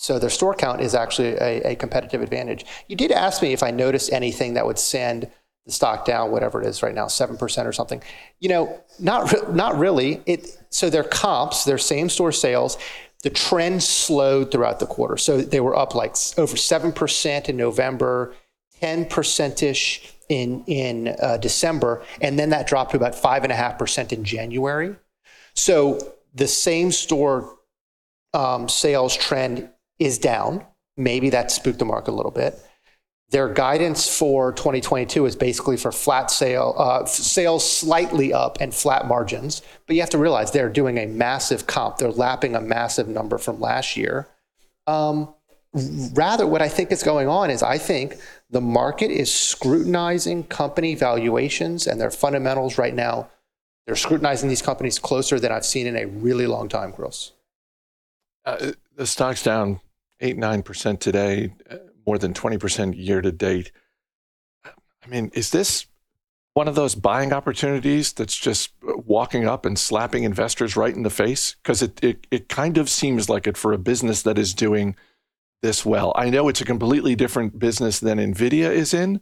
So 0.03 0.19
their 0.19 0.31
store 0.31 0.53
count 0.53 0.81
is 0.81 0.97
actually 0.97 1.35
a, 1.37 1.73
a 1.73 1.77
competitive 1.77 2.23
advantage. 2.23 2.67
You 2.89 2.97
did 2.97 3.13
ask 3.13 3.41
me 3.41 3.53
if 3.53 3.63
I 3.63 3.71
noticed 3.71 4.13
anything 4.13 4.55
that 4.55 4.67
would 4.67 4.79
send 4.79 5.31
the 5.65 5.71
stock 5.71 6.05
down, 6.05 6.33
whatever 6.33 6.61
it 6.61 6.67
is 6.67 6.83
right 6.83 6.93
now, 6.93 7.07
seven 7.07 7.37
percent 7.37 7.69
or 7.69 7.73
something. 7.73 8.03
You 8.41 8.49
know, 8.49 8.81
not 8.99 9.55
not 9.55 9.79
really. 9.79 10.21
It 10.27 10.59
so 10.71 10.91
their 10.91 11.05
comps, 11.05 11.65
their 11.65 11.79
same 11.79 12.09
store 12.09 12.33
sales, 12.33 12.79
the 13.23 13.31
trend 13.31 13.85
slowed 13.85 14.51
throughout 14.51 14.81
the 14.81 14.87
quarter. 14.87 15.17
So 15.17 15.41
they 15.41 15.61
were 15.61 15.77
up 15.77 15.95
like 15.95 16.17
over 16.37 16.57
seven 16.57 16.91
percent 16.91 17.49
in 17.49 17.57
November, 17.57 18.35
ten 18.81 19.07
percent 19.07 19.63
ish 19.63 20.13
in 20.29 20.65
in 20.67 21.15
uh, 21.23 21.37
December, 21.37 22.03
and 22.21 22.37
then 22.37 22.51
that 22.51 22.67
dropped 22.67 22.91
to 22.91 22.97
about 22.97 23.15
five 23.15 23.45
and 23.45 23.53
a 23.53 23.57
half 23.57 23.79
percent 23.79 24.13
in 24.13 24.25
January. 24.25 24.97
So 25.55 26.01
the 26.35 26.49
same 26.49 26.91
store 26.91 27.57
um, 28.35 28.69
sales 28.69 29.17
trend 29.17 29.69
is 30.05 30.19
down. 30.19 30.65
Maybe 30.97 31.31
that 31.31 31.51
spooked 31.51 31.79
the 31.79 31.85
market 31.85 32.11
a 32.11 32.15
little 32.15 32.33
bit. 32.33 32.59
Their 33.31 33.49
guidance 33.49 34.19
for 34.19 34.53
2022 34.53 35.25
is 35.25 35.37
basically 35.37 35.79
for 35.79 35.91
flat 35.91 36.31
sale, 36.31 36.75
uh, 36.77 37.07
sales 37.07 37.69
slightly 37.69 38.31
up 38.33 38.59
and 38.61 38.75
flat 38.75 39.07
margins. 39.07 39.63
But 39.87 39.97
you 39.97 40.03
have 40.03 40.11
to 40.11 40.19
realize 40.19 40.53
they're 40.53 40.69
doing 40.69 40.99
a 40.99 41.07
massive 41.07 41.67
comp. 41.67 41.97
They're 41.97 42.11
lapping 42.11 42.55
a 42.55 42.61
massive 42.61 43.09
number 43.09 43.39
from 43.39 43.59
last 43.59 43.97
year. 43.97 44.29
Um, 44.87 45.33
rather, 46.13 46.47
what 46.47 46.61
I 46.61 46.69
think 46.69 46.93
is 46.93 47.03
going 47.03 47.27
on 47.27 47.49
is 47.51 47.63
I 47.63 47.79
think 47.79 48.19
the 48.51 48.61
market 48.61 49.11
is 49.11 49.33
scrutinizing 49.33 50.45
company 50.45 50.95
valuations 50.95 51.87
and 51.87 51.99
their 51.99 52.11
fundamentals 52.11 52.77
right 52.77 52.95
now. 52.95 53.31
They're 53.87 53.97
scrutinizing 53.97 54.51
these 54.51 54.63
companies 54.63 54.99
closer 54.99 55.41
than 55.41 55.53
I've 55.53 55.65
seen 55.65 55.87
in 55.87 55.97
a 55.97 56.05
really 56.05 56.47
long 56.47 56.69
time, 56.69 56.93
Chris. 56.93 57.33
Uh, 58.45 58.73
the 58.95 59.07
stock's 59.07 59.43
down 59.43 59.81
eight 60.23 60.39
nine 60.39 60.63
percent 60.63 61.01
today 61.01 61.53
more 62.07 62.19
than 62.19 62.35
20% 62.35 62.95
year 62.97 63.21
to 63.21 63.33
date. 63.33 63.73
I 64.65 65.09
mean, 65.09 65.31
is 65.35 65.51
this 65.51 65.87
one 66.55 66.69
of 66.69 66.75
those 66.75 66.95
buying 66.95 67.33
opportunities 67.33 68.13
that's 68.13 68.37
just 68.37 68.73
walking 68.83 69.47
up 69.47 69.65
and 69.65 69.79
slapping 69.79 70.25
investors 70.25 70.77
right 70.77 70.95
in 70.95 71.03
the 71.03 71.11
face? 71.11 71.57
Because 71.63 71.83
it, 71.83 72.03
it, 72.03 72.27
it 72.31 72.49
kind 72.49 72.79
of 72.79 72.89
seems 72.89 73.29
like 73.29 73.47
it 73.47 73.57
for 73.57 73.73
a 73.73 73.79
business 73.79 74.23
that 74.23 74.39
is 74.39 74.55
doing 74.55 74.97
this 75.63 75.87
well. 75.87 76.13
I 76.17 76.31
know 76.31 76.49
it's 76.49 76.61
a 76.61 76.65
completely 76.67 77.15
different 77.15 77.59
business 77.59 78.01
than 78.01 78.19
NVIDIA 78.19 78.71
is 78.71 78.93
in, 78.93 79.21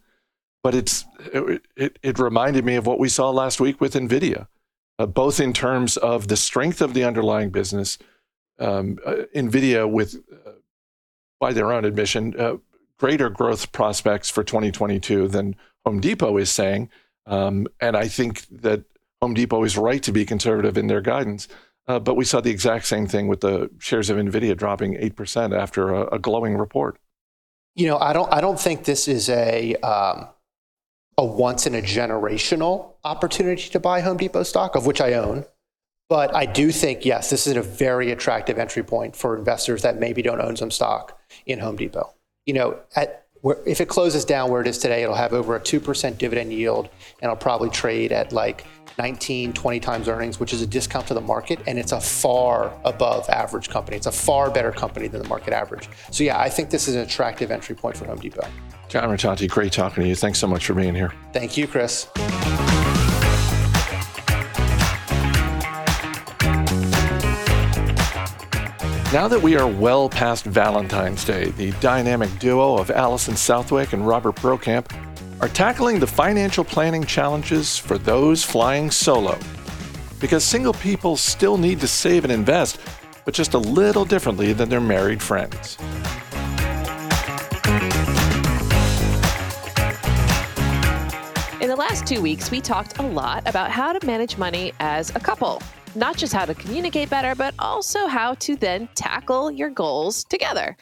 but 0.62 0.74
it's 0.74 1.04
it, 1.32 1.62
it, 1.76 1.98
it 2.02 2.18
reminded 2.18 2.64
me 2.64 2.76
of 2.76 2.86
what 2.86 2.98
we 2.98 3.08
saw 3.08 3.30
last 3.30 3.60
week 3.60 3.80
with 3.80 3.94
NVIDIA, 3.94 4.46
uh, 4.98 5.06
both 5.06 5.38
in 5.38 5.52
terms 5.52 5.96
of 5.98 6.28
the 6.28 6.36
strength 6.36 6.80
of 6.80 6.94
the 6.94 7.04
underlying 7.04 7.50
business. 7.50 7.98
Um, 8.58 8.98
uh, 9.06 9.22
NVIDIA, 9.34 9.90
with 9.90 10.16
uh, 10.46 10.50
by 11.40 11.52
their 11.52 11.72
own 11.72 11.84
admission, 11.84 12.38
uh, 12.38 12.58
greater 12.98 13.30
growth 13.30 13.72
prospects 13.72 14.30
for 14.30 14.44
2022 14.44 15.26
than 15.26 15.56
Home 15.84 16.00
Depot 16.00 16.36
is 16.36 16.50
saying. 16.50 16.90
Um, 17.26 17.66
and 17.80 17.96
I 17.96 18.06
think 18.06 18.46
that 18.48 18.84
Home 19.22 19.34
Depot 19.34 19.64
is 19.64 19.76
right 19.76 20.02
to 20.02 20.12
be 20.12 20.24
conservative 20.24 20.78
in 20.78 20.86
their 20.86 21.00
guidance. 21.00 21.48
Uh, 21.88 21.98
but 21.98 22.14
we 22.14 22.24
saw 22.24 22.40
the 22.40 22.50
exact 22.50 22.86
same 22.86 23.06
thing 23.06 23.26
with 23.26 23.40
the 23.40 23.70
shares 23.78 24.10
of 24.10 24.18
Nvidia 24.18 24.56
dropping 24.56 24.94
eight 24.96 25.16
percent 25.16 25.52
after 25.52 25.92
a, 25.92 26.14
a, 26.14 26.18
glowing 26.18 26.56
report. 26.56 26.98
You 27.74 27.88
know, 27.88 27.98
I 27.98 28.12
don't. 28.12 28.32
I 28.32 28.40
don't 28.40 28.60
think 28.60 28.84
this 28.84 29.08
is 29.08 29.28
a 29.28 29.74
um, 29.76 30.28
a 31.18 31.24
once 31.24 31.66
in 31.66 31.74
a 31.74 31.80
generational 31.80 32.92
opportunity 33.02 33.70
to 33.70 33.80
buy 33.80 34.02
Home 34.02 34.18
Depot 34.18 34.44
stock, 34.44 34.76
of 34.76 34.86
which 34.86 35.00
I 35.00 35.14
own. 35.14 35.44
But 36.08 36.34
I 36.34 36.46
do 36.46 36.70
think 36.70 37.04
yes, 37.04 37.30
this 37.30 37.46
is 37.46 37.56
a 37.56 37.62
very 37.62 38.12
attractive 38.12 38.58
entry 38.58 38.84
point 38.84 39.16
for 39.16 39.36
investors 39.36 39.82
that 39.82 39.98
maybe 39.98 40.22
don't 40.22 40.40
own 40.40 40.56
some 40.56 40.70
stock 40.70 41.19
in 41.46 41.58
Home 41.58 41.76
Depot 41.76 42.14
you 42.46 42.54
know, 42.54 42.78
at 42.96 43.26
where, 43.42 43.58
if 43.64 43.80
it 43.80 43.88
closes 43.88 44.24
down 44.24 44.50
where 44.50 44.60
it 44.60 44.66
is 44.66 44.76
today, 44.76 45.04
it'll 45.04 45.14
have 45.14 45.32
over 45.32 45.56
a 45.56 45.60
2% 45.60 46.18
dividend 46.18 46.52
yield 46.52 46.86
and 47.22 47.30
it'll 47.30 47.36
probably 47.36 47.70
trade 47.70 48.12
at 48.12 48.32
like 48.32 48.66
19, 48.98 49.52
20 49.52 49.80
times 49.80 50.08
earnings, 50.08 50.40
which 50.40 50.52
is 50.52 50.60
a 50.60 50.66
discount 50.66 51.06
to 51.06 51.14
the 51.14 51.20
market. 51.20 51.60
And 51.66 51.78
it's 51.78 51.92
a 51.92 52.00
far 52.00 52.76
above 52.84 53.28
average 53.30 53.70
company. 53.70 53.96
It's 53.96 54.06
a 54.06 54.12
far 54.12 54.50
better 54.50 54.72
company 54.72 55.06
than 55.06 55.22
the 55.22 55.28
market 55.28 55.54
average. 55.54 55.88
So, 56.10 56.24
yeah, 56.24 56.40
I 56.40 56.48
think 56.48 56.70
this 56.70 56.88
is 56.88 56.96
an 56.96 57.02
attractive 57.02 57.50
entry 57.50 57.76
point 57.76 57.96
for 57.96 58.04
Home 58.06 58.18
Depot. 58.18 58.46
John 58.88 59.08
Rotonti, 59.08 59.48
great 59.48 59.72
talking 59.72 60.02
to 60.02 60.08
you. 60.08 60.16
Thanks 60.16 60.40
so 60.40 60.48
much 60.48 60.66
for 60.66 60.74
being 60.74 60.96
here. 60.96 61.12
Thank 61.32 61.56
you, 61.56 61.68
Chris. 61.68 62.08
Now 69.12 69.26
that 69.26 69.42
we 69.42 69.56
are 69.56 69.66
well 69.66 70.08
past 70.08 70.44
Valentine's 70.44 71.24
Day, 71.24 71.50
the 71.50 71.72
dynamic 71.80 72.30
duo 72.38 72.78
of 72.78 72.92
Alison 72.92 73.34
Southwick 73.34 73.92
and 73.92 74.06
Robert 74.06 74.36
Brokamp 74.36 74.88
are 75.40 75.48
tackling 75.48 75.98
the 75.98 76.06
financial 76.06 76.62
planning 76.62 77.02
challenges 77.02 77.76
for 77.76 77.98
those 77.98 78.44
flying 78.44 78.88
solo. 78.88 79.36
Because 80.20 80.44
single 80.44 80.74
people 80.74 81.16
still 81.16 81.58
need 81.58 81.80
to 81.80 81.88
save 81.88 82.22
and 82.22 82.32
invest, 82.32 82.78
but 83.24 83.34
just 83.34 83.54
a 83.54 83.58
little 83.58 84.04
differently 84.04 84.52
than 84.52 84.68
their 84.68 84.80
married 84.80 85.20
friends. 85.20 85.76
Last 91.90 92.06
two 92.06 92.22
weeks, 92.22 92.52
we 92.52 92.60
talked 92.60 93.00
a 93.00 93.02
lot 93.02 93.42
about 93.48 93.68
how 93.68 93.92
to 93.92 94.06
manage 94.06 94.38
money 94.38 94.72
as 94.78 95.10
a 95.16 95.18
couple 95.18 95.60
not 95.94 96.16
just 96.16 96.32
how 96.32 96.44
to 96.44 96.54
communicate 96.54 97.10
better, 97.10 97.34
but 97.34 97.54
also 97.58 98.06
how 98.06 98.34
to 98.34 98.56
then 98.56 98.88
tackle 98.94 99.50
your 99.50 99.70
goals 99.70 100.24
together. 100.24 100.76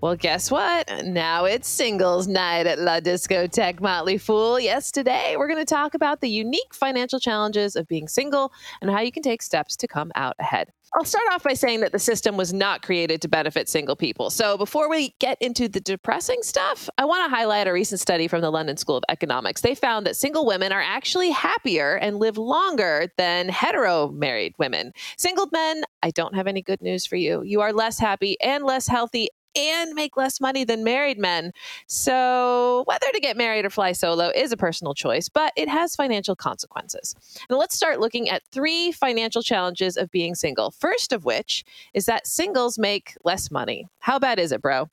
Well, 0.00 0.14
guess 0.14 0.48
what? 0.48 0.88
Now 1.06 1.44
it's 1.44 1.66
singles 1.66 2.28
night 2.28 2.68
at 2.68 2.78
La 2.78 3.00
Discotheque 3.00 3.80
Motley 3.80 4.16
Fool. 4.16 4.60
Yes, 4.60 4.92
today 4.92 5.34
we're 5.36 5.48
going 5.48 5.58
to 5.58 5.64
talk 5.64 5.94
about 5.94 6.20
the 6.20 6.28
unique 6.28 6.72
financial 6.72 7.18
challenges 7.18 7.74
of 7.74 7.88
being 7.88 8.06
single 8.06 8.52
and 8.80 8.92
how 8.92 9.00
you 9.00 9.10
can 9.10 9.24
take 9.24 9.42
steps 9.42 9.76
to 9.78 9.88
come 9.88 10.12
out 10.14 10.36
ahead. 10.38 10.68
I'll 10.94 11.04
start 11.04 11.24
off 11.32 11.42
by 11.42 11.52
saying 11.52 11.80
that 11.80 11.92
the 11.92 11.98
system 11.98 12.36
was 12.36 12.54
not 12.54 12.82
created 12.82 13.20
to 13.22 13.28
benefit 13.28 13.68
single 13.68 13.96
people. 13.96 14.30
So 14.30 14.56
before 14.56 14.88
we 14.88 15.14
get 15.18 15.36
into 15.40 15.68
the 15.68 15.80
depressing 15.80 16.42
stuff, 16.42 16.88
I 16.96 17.04
want 17.04 17.28
to 17.28 17.36
highlight 17.36 17.66
a 17.66 17.72
recent 17.72 18.00
study 18.00 18.26
from 18.26 18.40
the 18.40 18.50
London 18.50 18.76
School 18.76 18.96
of 18.96 19.04
Economics. 19.08 19.60
They 19.60 19.74
found 19.74 20.06
that 20.06 20.16
single 20.16 20.46
women 20.46 20.72
are 20.72 20.80
actually 20.80 21.30
happier 21.30 21.96
and 21.96 22.18
live 22.18 22.38
longer 22.38 23.08
than 23.18 23.50
hetero 23.50 24.08
married 24.12 24.54
women. 24.58 24.92
Single 25.18 25.48
men, 25.52 25.82
I 26.02 26.10
don't 26.10 26.34
have 26.34 26.46
any 26.46 26.62
good 26.62 26.80
news 26.80 27.04
for 27.04 27.16
you. 27.16 27.42
You 27.42 27.60
are 27.60 27.72
less 27.72 27.98
happy 27.98 28.40
and 28.40 28.64
less 28.64 28.86
healthy 28.86 29.28
and 29.58 29.94
make 29.94 30.16
less 30.16 30.40
money 30.40 30.64
than 30.64 30.84
married 30.84 31.18
men. 31.18 31.52
So, 31.86 32.84
whether 32.86 33.06
to 33.12 33.20
get 33.20 33.36
married 33.36 33.64
or 33.64 33.70
fly 33.70 33.92
solo 33.92 34.30
is 34.34 34.52
a 34.52 34.56
personal 34.56 34.94
choice, 34.94 35.28
but 35.28 35.52
it 35.56 35.68
has 35.68 35.96
financial 35.96 36.36
consequences. 36.36 37.14
Now, 37.50 37.56
let's 37.56 37.74
start 37.74 38.00
looking 38.00 38.28
at 38.28 38.42
three 38.52 38.92
financial 38.92 39.42
challenges 39.42 39.96
of 39.96 40.10
being 40.10 40.34
single. 40.34 40.70
First 40.70 41.12
of 41.12 41.24
which 41.24 41.64
is 41.94 42.06
that 42.06 42.26
singles 42.26 42.78
make 42.78 43.16
less 43.24 43.50
money. 43.50 43.88
How 43.98 44.18
bad 44.18 44.38
is 44.38 44.52
it, 44.52 44.62
bro? 44.62 44.88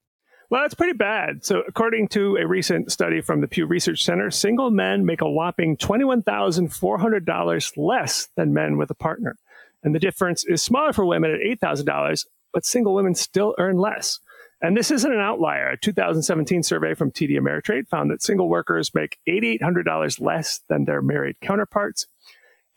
Well, 0.50 0.64
it's 0.64 0.76
pretty 0.76 0.94
bad. 0.94 1.44
So, 1.44 1.64
according 1.68 2.10
to 2.10 2.38
a 2.38 2.46
recent 2.46 2.92
study 2.92 3.20
from 3.20 3.42
the 3.42 3.48
Pew 3.48 3.66
Research 3.66 4.04
Center, 4.04 4.30
single 4.30 4.70
men 4.70 5.06
make 5.06 5.22
a 5.22 5.30
whopping 5.30 5.76
$21,400 5.78 7.78
less 7.78 8.28
than 8.36 8.54
men 8.54 8.78
with 8.78 8.92
a 8.92 8.96
partner. 8.96 9.38
And 9.84 9.96
the 9.96 10.00
difference 10.00 10.46
is 10.46 10.64
smaller 10.64 10.94
for 10.94 11.06
women 11.06 11.32
at 11.32 11.60
$8,000, 11.62 12.26
but 12.54 12.66
single 12.66 12.94
women 12.94 13.16
still 13.16 13.56
earn 13.58 13.78
less. 13.78 14.20
And 14.62 14.76
this 14.76 14.92
isn't 14.92 15.12
an 15.12 15.20
outlier. 15.20 15.70
A 15.70 15.78
2017 15.78 16.64
survey 16.64 16.94
from 16.94 17.12
TD 17.12 17.38
Ameritrade 17.38 17.88
found 17.88 18.10
that 18.10 18.24
single 18.24 18.50
workers 18.50 18.94
make 18.96 19.20
$8,800 19.28 20.22
less 20.22 20.62
than 20.70 20.86
their 20.86 21.02
married 21.02 21.38
counterparts. 21.42 22.08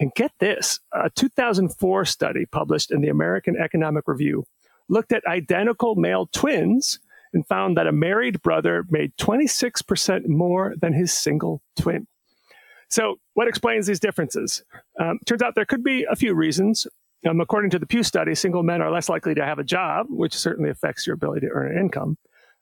And 0.00 0.12
get 0.14 0.32
this 0.38 0.80
a 0.92 1.11
2004 1.11 2.04
study 2.04 2.47
published 2.47 2.90
in 2.90 3.00
the 3.00 3.08
American 3.08 3.56
Economic 3.56 4.06
Review 4.06 4.44
looked 4.88 5.12
at 5.12 5.26
identical 5.26 5.94
male 5.97 6.28
twins 6.32 7.00
and 7.32 7.47
found 7.47 7.76
that 7.76 7.87
a 7.87 7.92
married 7.92 8.42
brother 8.42 8.85
made 8.88 9.16
26% 9.16 10.26
more 10.28 10.75
than 10.80 10.92
his 10.92 11.12
single 11.12 11.62
twin. 11.78 12.06
So, 12.90 13.16
what 13.35 13.49
explains 13.49 13.87
these 13.87 14.00
differences? 14.00 14.62
Um, 14.99 15.18
turns 15.26 15.42
out 15.42 15.54
there 15.54 15.66
could 15.66 15.85
be 15.85 16.06
a 16.11 16.16
few 16.16 16.35
reasons. 16.35 16.87
Um, 17.28 17.40
according 17.40 17.70
to 17.70 17.78
the 17.78 17.87
Pew 17.87 18.02
study, 18.02 18.34
single 18.34 18.62
men 18.62 18.80
are 18.80 18.90
less 18.90 19.08
likely 19.08 19.34
to 19.34 19.44
have 19.44 19.58
a 19.58 19.64
job, 19.64 20.06
which 20.08 20.34
certainly 20.34 20.70
affects 20.70 21.06
your 21.06 21.14
ability 21.14 21.46
to 21.46 21.52
earn 21.52 21.72
an 21.72 21.80
income. 21.80 22.16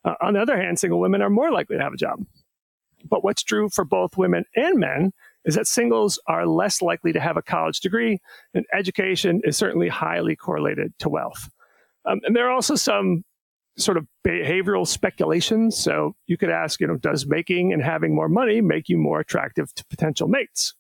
Uh, 0.04 0.14
on 0.22 0.34
the 0.34 0.40
other 0.40 0.56
hand, 0.56 0.78
single 0.78 1.00
women 1.00 1.20
are 1.20 1.30
more 1.30 1.50
likely 1.50 1.76
to 1.76 1.82
have 1.82 1.92
a 1.92 1.98
job. 1.98 2.24
But 3.08 3.22
what's 3.22 3.42
true 3.42 3.68
for 3.68 3.84
both 3.84 4.16
women 4.16 4.44
and 4.54 4.78
men 4.78 5.12
is 5.44 5.54
that 5.54 5.66
singles 5.66 6.18
are 6.26 6.46
less 6.46 6.80
likely 6.80 7.12
to 7.12 7.20
have 7.20 7.36
a 7.36 7.42
college 7.42 7.80
degree, 7.80 8.18
and 8.54 8.64
education 8.72 9.42
is 9.44 9.56
certainly 9.56 9.88
highly 9.88 10.34
correlated 10.36 10.92
to 11.00 11.08
wealth. 11.08 11.48
Um, 12.04 12.20
and 12.24 12.34
there 12.34 12.48
are 12.48 12.52
also 12.52 12.74
some 12.76 13.24
sort 13.76 13.96
of 13.96 14.06
behavioral 14.26 14.86
speculations. 14.86 15.76
So 15.76 16.16
you 16.26 16.38
could 16.38 16.50
ask, 16.50 16.80
you 16.80 16.86
know, 16.86 16.96
does 16.96 17.26
making 17.26 17.72
and 17.72 17.82
having 17.82 18.14
more 18.14 18.28
money 18.28 18.60
make 18.60 18.88
you 18.88 18.96
more 18.96 19.20
attractive 19.20 19.72
to 19.74 19.84
potential 19.90 20.28
mates? 20.28 20.74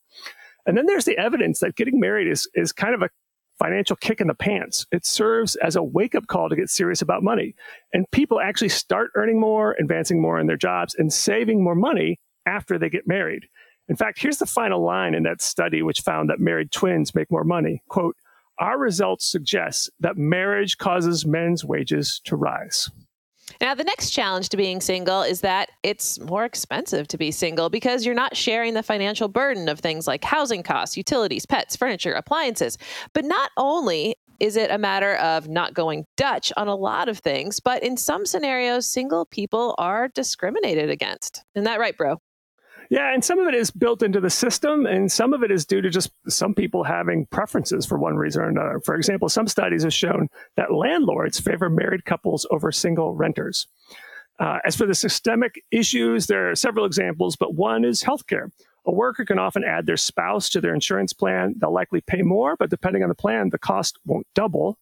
And 0.64 0.76
then 0.76 0.86
there's 0.86 1.04
the 1.04 1.18
evidence 1.18 1.60
that 1.60 1.76
getting 1.76 2.00
married 2.00 2.26
is, 2.26 2.48
is 2.54 2.72
kind 2.72 2.94
of 2.94 3.02
a 3.02 3.10
financial 3.58 3.96
kick 3.96 4.20
in 4.20 4.26
the 4.26 4.34
pants. 4.34 4.86
It 4.92 5.06
serves 5.06 5.56
as 5.56 5.76
a 5.76 5.82
wake 5.82 6.14
up 6.14 6.26
call 6.26 6.48
to 6.48 6.56
get 6.56 6.70
serious 6.70 7.02
about 7.02 7.22
money. 7.22 7.54
And 7.92 8.10
people 8.10 8.40
actually 8.40 8.68
start 8.68 9.10
earning 9.14 9.40
more, 9.40 9.76
advancing 9.80 10.20
more 10.20 10.38
in 10.38 10.46
their 10.46 10.56
jobs, 10.56 10.94
and 10.96 11.12
saving 11.12 11.62
more 11.62 11.74
money 11.74 12.18
after 12.46 12.78
they 12.78 12.90
get 12.90 13.06
married. 13.06 13.46
In 13.88 13.96
fact, 13.96 14.20
here's 14.20 14.38
the 14.38 14.46
final 14.46 14.84
line 14.84 15.14
in 15.14 15.22
that 15.24 15.40
study, 15.40 15.82
which 15.82 16.00
found 16.00 16.28
that 16.28 16.40
married 16.40 16.72
twins 16.72 17.14
make 17.14 17.30
more 17.30 17.44
money. 17.44 17.82
Quote, 17.88 18.16
our 18.58 18.78
results 18.78 19.30
suggest 19.30 19.90
that 20.00 20.16
marriage 20.16 20.78
causes 20.78 21.26
men's 21.26 21.64
wages 21.64 22.20
to 22.24 22.36
rise. 22.36 22.90
Now, 23.60 23.74
the 23.74 23.84
next 23.84 24.10
challenge 24.10 24.48
to 24.50 24.56
being 24.56 24.80
single 24.80 25.22
is 25.22 25.40
that 25.40 25.70
it's 25.82 26.18
more 26.20 26.44
expensive 26.44 27.08
to 27.08 27.18
be 27.18 27.30
single 27.30 27.70
because 27.70 28.04
you're 28.04 28.14
not 28.14 28.36
sharing 28.36 28.74
the 28.74 28.82
financial 28.82 29.28
burden 29.28 29.68
of 29.68 29.80
things 29.80 30.06
like 30.06 30.24
housing 30.24 30.62
costs, 30.62 30.96
utilities, 30.96 31.46
pets, 31.46 31.76
furniture, 31.76 32.12
appliances. 32.12 32.78
But 33.12 33.24
not 33.24 33.50
only 33.56 34.16
is 34.38 34.56
it 34.56 34.70
a 34.70 34.78
matter 34.78 35.16
of 35.16 35.48
not 35.48 35.74
going 35.74 36.04
Dutch 36.16 36.52
on 36.56 36.68
a 36.68 36.74
lot 36.74 37.08
of 37.08 37.18
things, 37.18 37.60
but 37.60 37.82
in 37.82 37.96
some 37.96 38.26
scenarios, 38.26 38.86
single 38.86 39.24
people 39.24 39.74
are 39.78 40.08
discriminated 40.08 40.90
against. 40.90 41.42
Isn't 41.54 41.64
that 41.64 41.80
right, 41.80 41.96
bro? 41.96 42.18
Yeah, 42.90 43.12
and 43.12 43.24
some 43.24 43.38
of 43.38 43.48
it 43.48 43.54
is 43.54 43.70
built 43.70 44.02
into 44.02 44.20
the 44.20 44.30
system, 44.30 44.86
and 44.86 45.10
some 45.10 45.32
of 45.32 45.42
it 45.42 45.50
is 45.50 45.66
due 45.66 45.80
to 45.80 45.90
just 45.90 46.10
some 46.28 46.54
people 46.54 46.84
having 46.84 47.26
preferences 47.26 47.84
for 47.84 47.98
one 47.98 48.16
reason 48.16 48.42
or 48.42 48.48
another. 48.48 48.80
For 48.84 48.94
example, 48.94 49.28
some 49.28 49.48
studies 49.48 49.82
have 49.82 49.94
shown 49.94 50.28
that 50.56 50.72
landlords 50.72 51.40
favor 51.40 51.68
married 51.68 52.04
couples 52.04 52.46
over 52.50 52.70
single 52.70 53.14
renters. 53.14 53.66
Uh, 54.38 54.58
as 54.64 54.76
for 54.76 54.86
the 54.86 54.94
systemic 54.94 55.62
issues, 55.70 56.26
there 56.26 56.50
are 56.50 56.54
several 56.54 56.84
examples, 56.84 57.36
but 57.36 57.54
one 57.54 57.84
is 57.84 58.02
healthcare. 58.02 58.50
A 58.86 58.92
worker 58.92 59.24
can 59.24 59.38
often 59.38 59.64
add 59.64 59.86
their 59.86 59.96
spouse 59.96 60.48
to 60.50 60.60
their 60.60 60.74
insurance 60.74 61.12
plan. 61.12 61.54
They'll 61.58 61.72
likely 61.72 62.02
pay 62.02 62.22
more, 62.22 62.54
but 62.56 62.70
depending 62.70 63.02
on 63.02 63.08
the 63.08 63.16
plan, 63.16 63.50
the 63.50 63.58
cost 63.58 63.98
won't 64.04 64.26
double. 64.34 64.78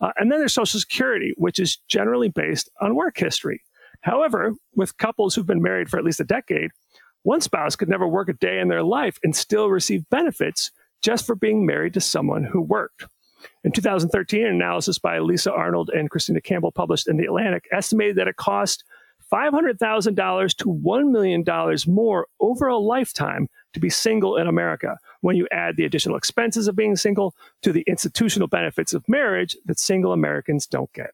Uh, 0.00 0.12
and 0.16 0.30
then 0.30 0.38
there's 0.38 0.54
Social 0.54 0.78
Security, 0.78 1.34
which 1.36 1.58
is 1.58 1.78
generally 1.88 2.28
based 2.28 2.70
on 2.80 2.94
work 2.94 3.18
history. 3.18 3.62
However, 4.02 4.54
with 4.76 4.96
couples 4.98 5.34
who've 5.34 5.46
been 5.46 5.62
married 5.62 5.88
for 5.88 5.98
at 5.98 6.04
least 6.04 6.20
a 6.20 6.24
decade, 6.24 6.70
one 7.22 7.40
spouse 7.40 7.76
could 7.76 7.88
never 7.88 8.06
work 8.06 8.28
a 8.28 8.32
day 8.32 8.60
in 8.60 8.68
their 8.68 8.82
life 8.82 9.18
and 9.22 9.34
still 9.34 9.68
receive 9.68 10.08
benefits 10.10 10.70
just 11.02 11.26
for 11.26 11.34
being 11.34 11.66
married 11.66 11.94
to 11.94 12.00
someone 12.00 12.44
who 12.44 12.60
worked. 12.60 13.04
In 13.64 13.72
2013, 13.72 14.46
an 14.46 14.54
analysis 14.54 14.98
by 14.98 15.18
Lisa 15.18 15.52
Arnold 15.52 15.90
and 15.90 16.10
Christina 16.10 16.40
Campbell 16.40 16.72
published 16.72 17.08
in 17.08 17.16
The 17.16 17.26
Atlantic 17.26 17.68
estimated 17.72 18.16
that 18.16 18.28
it 18.28 18.36
cost 18.36 18.84
$500,000 19.32 20.56
to 20.56 20.64
$1 20.64 21.10
million 21.10 21.44
more 21.86 22.26
over 22.40 22.66
a 22.66 22.78
lifetime 22.78 23.48
to 23.74 23.80
be 23.80 23.90
single 23.90 24.36
in 24.36 24.46
America 24.46 24.96
when 25.20 25.36
you 25.36 25.46
add 25.52 25.76
the 25.76 25.84
additional 25.84 26.16
expenses 26.16 26.66
of 26.66 26.76
being 26.76 26.96
single 26.96 27.34
to 27.62 27.72
the 27.72 27.84
institutional 27.86 28.48
benefits 28.48 28.94
of 28.94 29.06
marriage 29.06 29.56
that 29.66 29.78
single 29.78 30.12
Americans 30.12 30.66
don't 30.66 30.92
get. 30.92 31.10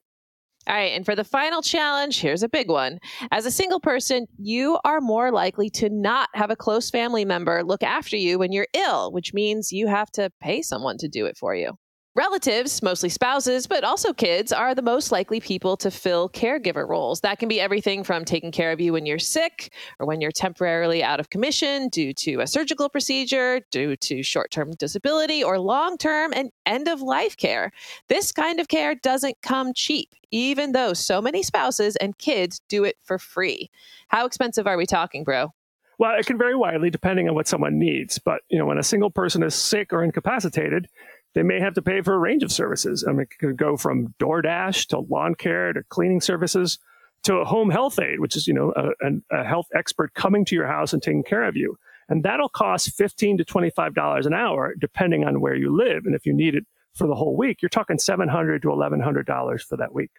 All 0.67 0.75
right. 0.75 0.93
And 0.93 1.05
for 1.05 1.15
the 1.15 1.25
final 1.25 1.61
challenge, 1.61 2.21
here's 2.21 2.43
a 2.43 2.49
big 2.49 2.71
one. 2.71 2.99
As 3.31 3.45
a 3.45 3.51
single 3.51 3.81
person, 3.81 4.27
you 4.39 4.79
are 4.85 5.01
more 5.01 5.31
likely 5.31 5.69
to 5.71 5.91
not 5.91 6.31
have 6.35 6.51
a 6.51 6.57
close 6.57 6.89
family 6.89 7.27
member 7.27 7.63
look 7.63 7.83
after 7.83 8.17
you 8.17 8.39
when 8.39 8.51
you're 8.51 8.69
ill, 8.73 9.13
which 9.13 9.35
means 9.35 9.73
you 9.73 9.89
have 9.89 10.11
to 10.13 10.31
pay 10.41 10.63
someone 10.63 10.97
to 10.99 11.09
do 11.09 11.27
it 11.27 11.37
for 11.37 11.55
you. 11.55 11.73
Relatives, 12.17 12.81
mostly 12.81 13.09
spouses, 13.09 13.67
but 13.67 13.83
also 13.83 14.13
kids, 14.13 14.53
are 14.53 14.73
the 14.73 14.83
most 14.83 15.11
likely 15.11 15.41
people 15.41 15.77
to 15.77 15.91
fill 15.91 16.29
caregiver 16.29 16.89
roles. 16.89 17.23
That 17.23 17.41
can 17.41 17.49
be 17.49 17.61
everything 17.61 18.05
from 18.05 18.25
taking 18.25 18.53
care 18.53 18.71
of 18.71 18.81
you 18.81 18.93
when 18.93 19.05
you're 19.05 19.19
sick 19.19 19.73
or 19.99 20.07
when 20.07 20.21
you're 20.21 20.31
temporarily 20.31 21.03
out 21.03 21.19
of 21.19 21.31
commission 21.31 21.89
due 21.89 22.13
to 22.15 22.39
a 22.39 22.47
surgical 22.47 22.89
procedure, 22.89 23.63
due 23.73 23.97
to 23.97 24.23
short 24.23 24.53
term 24.53 24.71
disability, 24.79 25.43
or 25.43 25.59
long 25.59 25.99
term 25.99 26.33
and 26.33 26.53
end 26.67 26.87
of 26.87 27.03
life 27.03 27.37
care. 27.37 27.73
This 28.07 28.31
kind 28.31 28.61
of 28.61 28.69
care 28.69 28.95
doesn't 28.95 29.43
come 29.43 29.75
cheap, 29.75 30.11
even 30.31 30.71
though 30.71 30.93
so 30.93 31.21
many 31.21 31.43
spouses 31.43 31.97
and 31.97 32.17
kids 32.17 32.61
do 32.69 32.85
it 32.85 32.95
for 33.03 33.19
free. 33.19 33.73
How 34.07 34.25
expensive 34.25 34.69
are 34.69 34.77
we 34.77 34.87
talking, 34.87 35.25
bro? 35.25 35.53
Well, 35.99 36.17
it 36.19 36.27
can 36.27 36.39
vary 36.39 36.55
widely 36.55 36.91
depending 36.91 37.29
on 37.29 37.35
what 37.35 37.49
someone 37.49 37.79
needs. 37.79 38.19
But, 38.19 38.43
you 38.49 38.59
know, 38.59 38.67
when 38.67 38.79
a 38.79 38.83
single 38.83 39.11
person 39.11 39.43
is 39.43 39.55
sick 39.55 39.93
or 39.93 40.03
incapacitated, 40.03 40.89
they 41.35 41.43
may 41.43 41.61
have 41.61 41.75
to 41.75 41.83
pay 41.83 42.01
for 42.01 42.15
a 42.15 42.19
range 42.19 42.43
of 42.43 42.53
services. 42.53 43.05
I 43.07 43.13
mean, 43.13 43.23
it 43.23 43.39
could 43.39 43.57
go 43.57 43.77
from 43.77 44.15
DoorDash 44.19 44.87
to 44.89 45.01
lawn 45.01 45.35
care 45.35 45.73
to 45.73 45.83
cleaning 45.89 46.21
services 46.21 46.79
to 47.25 47.37
a 47.37 47.45
home 47.45 47.71
health 47.71 47.99
aide, 47.99 48.21
which 48.21 48.37
is, 48.37 48.47
you 48.47 48.55
know, 48.55 48.73
a, 48.77 49.37
a 49.37 49.45
health 49.45 49.67
expert 49.75 50.15
coming 50.15 50.45
to 50.45 50.55
your 50.55 50.67
house 50.67 50.93
and 50.93 51.03
taking 51.03 51.25
care 51.25 51.45
of 51.45 51.57
you. 51.57 51.77
And 52.09 52.23
that'll 52.23 52.51
cost 52.51 52.95
15 52.95 53.39
to 53.39 53.45
$25 53.45 54.27
an 54.27 54.35
hour, 54.35 54.75
depending 54.79 55.25
on 55.25 55.41
where 55.41 55.55
you 55.55 55.75
live. 55.75 56.05
And 56.05 56.15
if 56.15 56.27
you 56.27 56.33
need 56.33 56.55
it 56.55 56.65
for 56.95 57.07
the 57.07 57.15
whole 57.15 57.37
week, 57.37 57.63
you're 57.63 57.71
talking 57.71 57.99
700 57.99 58.63
to 58.63 58.69
$1,100 58.69 59.61
for 59.63 59.77
that 59.77 59.95
week. 59.95 60.11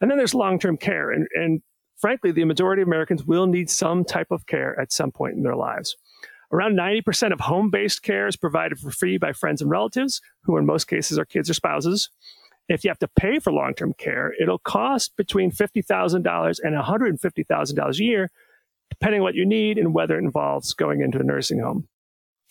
And 0.00 0.10
then 0.10 0.18
there's 0.18 0.34
long-term 0.34 0.78
care. 0.78 1.10
And, 1.10 1.28
and 1.34 1.62
frankly, 1.96 2.32
the 2.32 2.44
majority 2.44 2.82
of 2.82 2.88
Americans 2.88 3.24
will 3.24 3.46
need 3.46 3.70
some 3.70 4.04
type 4.04 4.28
of 4.30 4.46
care 4.46 4.78
at 4.80 4.92
some 4.92 5.12
point 5.12 5.34
in 5.34 5.42
their 5.42 5.56
lives. 5.56 5.94
Around 6.54 6.78
90% 6.78 7.32
of 7.32 7.40
home 7.40 7.68
based 7.68 8.04
care 8.04 8.28
is 8.28 8.36
provided 8.36 8.78
for 8.78 8.92
free 8.92 9.18
by 9.18 9.32
friends 9.32 9.60
and 9.60 9.68
relatives, 9.68 10.20
who 10.44 10.56
in 10.56 10.64
most 10.64 10.84
cases 10.84 11.18
are 11.18 11.24
kids 11.24 11.50
or 11.50 11.54
spouses. 11.54 12.10
If 12.68 12.84
you 12.84 12.90
have 12.90 12.98
to 13.00 13.08
pay 13.08 13.40
for 13.40 13.52
long 13.52 13.74
term 13.74 13.92
care, 13.98 14.32
it'll 14.40 14.60
cost 14.60 15.16
between 15.16 15.50
$50,000 15.50 16.60
and 16.62 16.76
$150,000 16.76 17.98
a 17.98 18.04
year, 18.04 18.30
depending 18.88 19.20
on 19.20 19.24
what 19.24 19.34
you 19.34 19.44
need 19.44 19.78
and 19.78 19.92
whether 19.92 20.14
it 20.16 20.22
involves 20.22 20.74
going 20.74 21.00
into 21.00 21.18
a 21.18 21.24
nursing 21.24 21.58
home. 21.58 21.88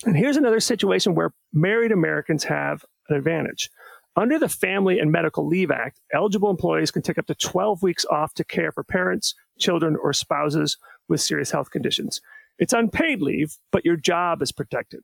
And 0.05 0.17
here's 0.17 0.35
another 0.35 0.59
situation 0.59 1.15
where 1.15 1.31
married 1.53 1.93
Americans 1.93 2.43
have 2.43 2.83
an 3.07 3.15
advantage. 3.15 3.69
Under 4.17 4.37
the 4.37 4.49
Family 4.49 4.99
and 4.99 5.13
Medical 5.13 5.47
Leave 5.47 5.71
Act, 5.71 6.01
eligible 6.13 6.49
employees 6.49 6.91
can 6.91 7.03
take 7.03 7.17
up 7.17 7.27
to 7.27 7.35
12 7.35 7.81
weeks 7.81 8.05
off 8.11 8.33
to 8.33 8.43
care 8.43 8.73
for 8.73 8.83
parents, 8.83 9.33
children, 9.59 9.95
or 9.95 10.11
spouses 10.11 10.77
with 11.07 11.21
serious 11.21 11.51
health 11.51 11.71
conditions. 11.71 12.19
It's 12.59 12.73
unpaid 12.73 13.21
leave, 13.21 13.57
but 13.71 13.85
your 13.85 13.97
job 13.97 14.41
is 14.41 14.51
protected. 14.51 15.01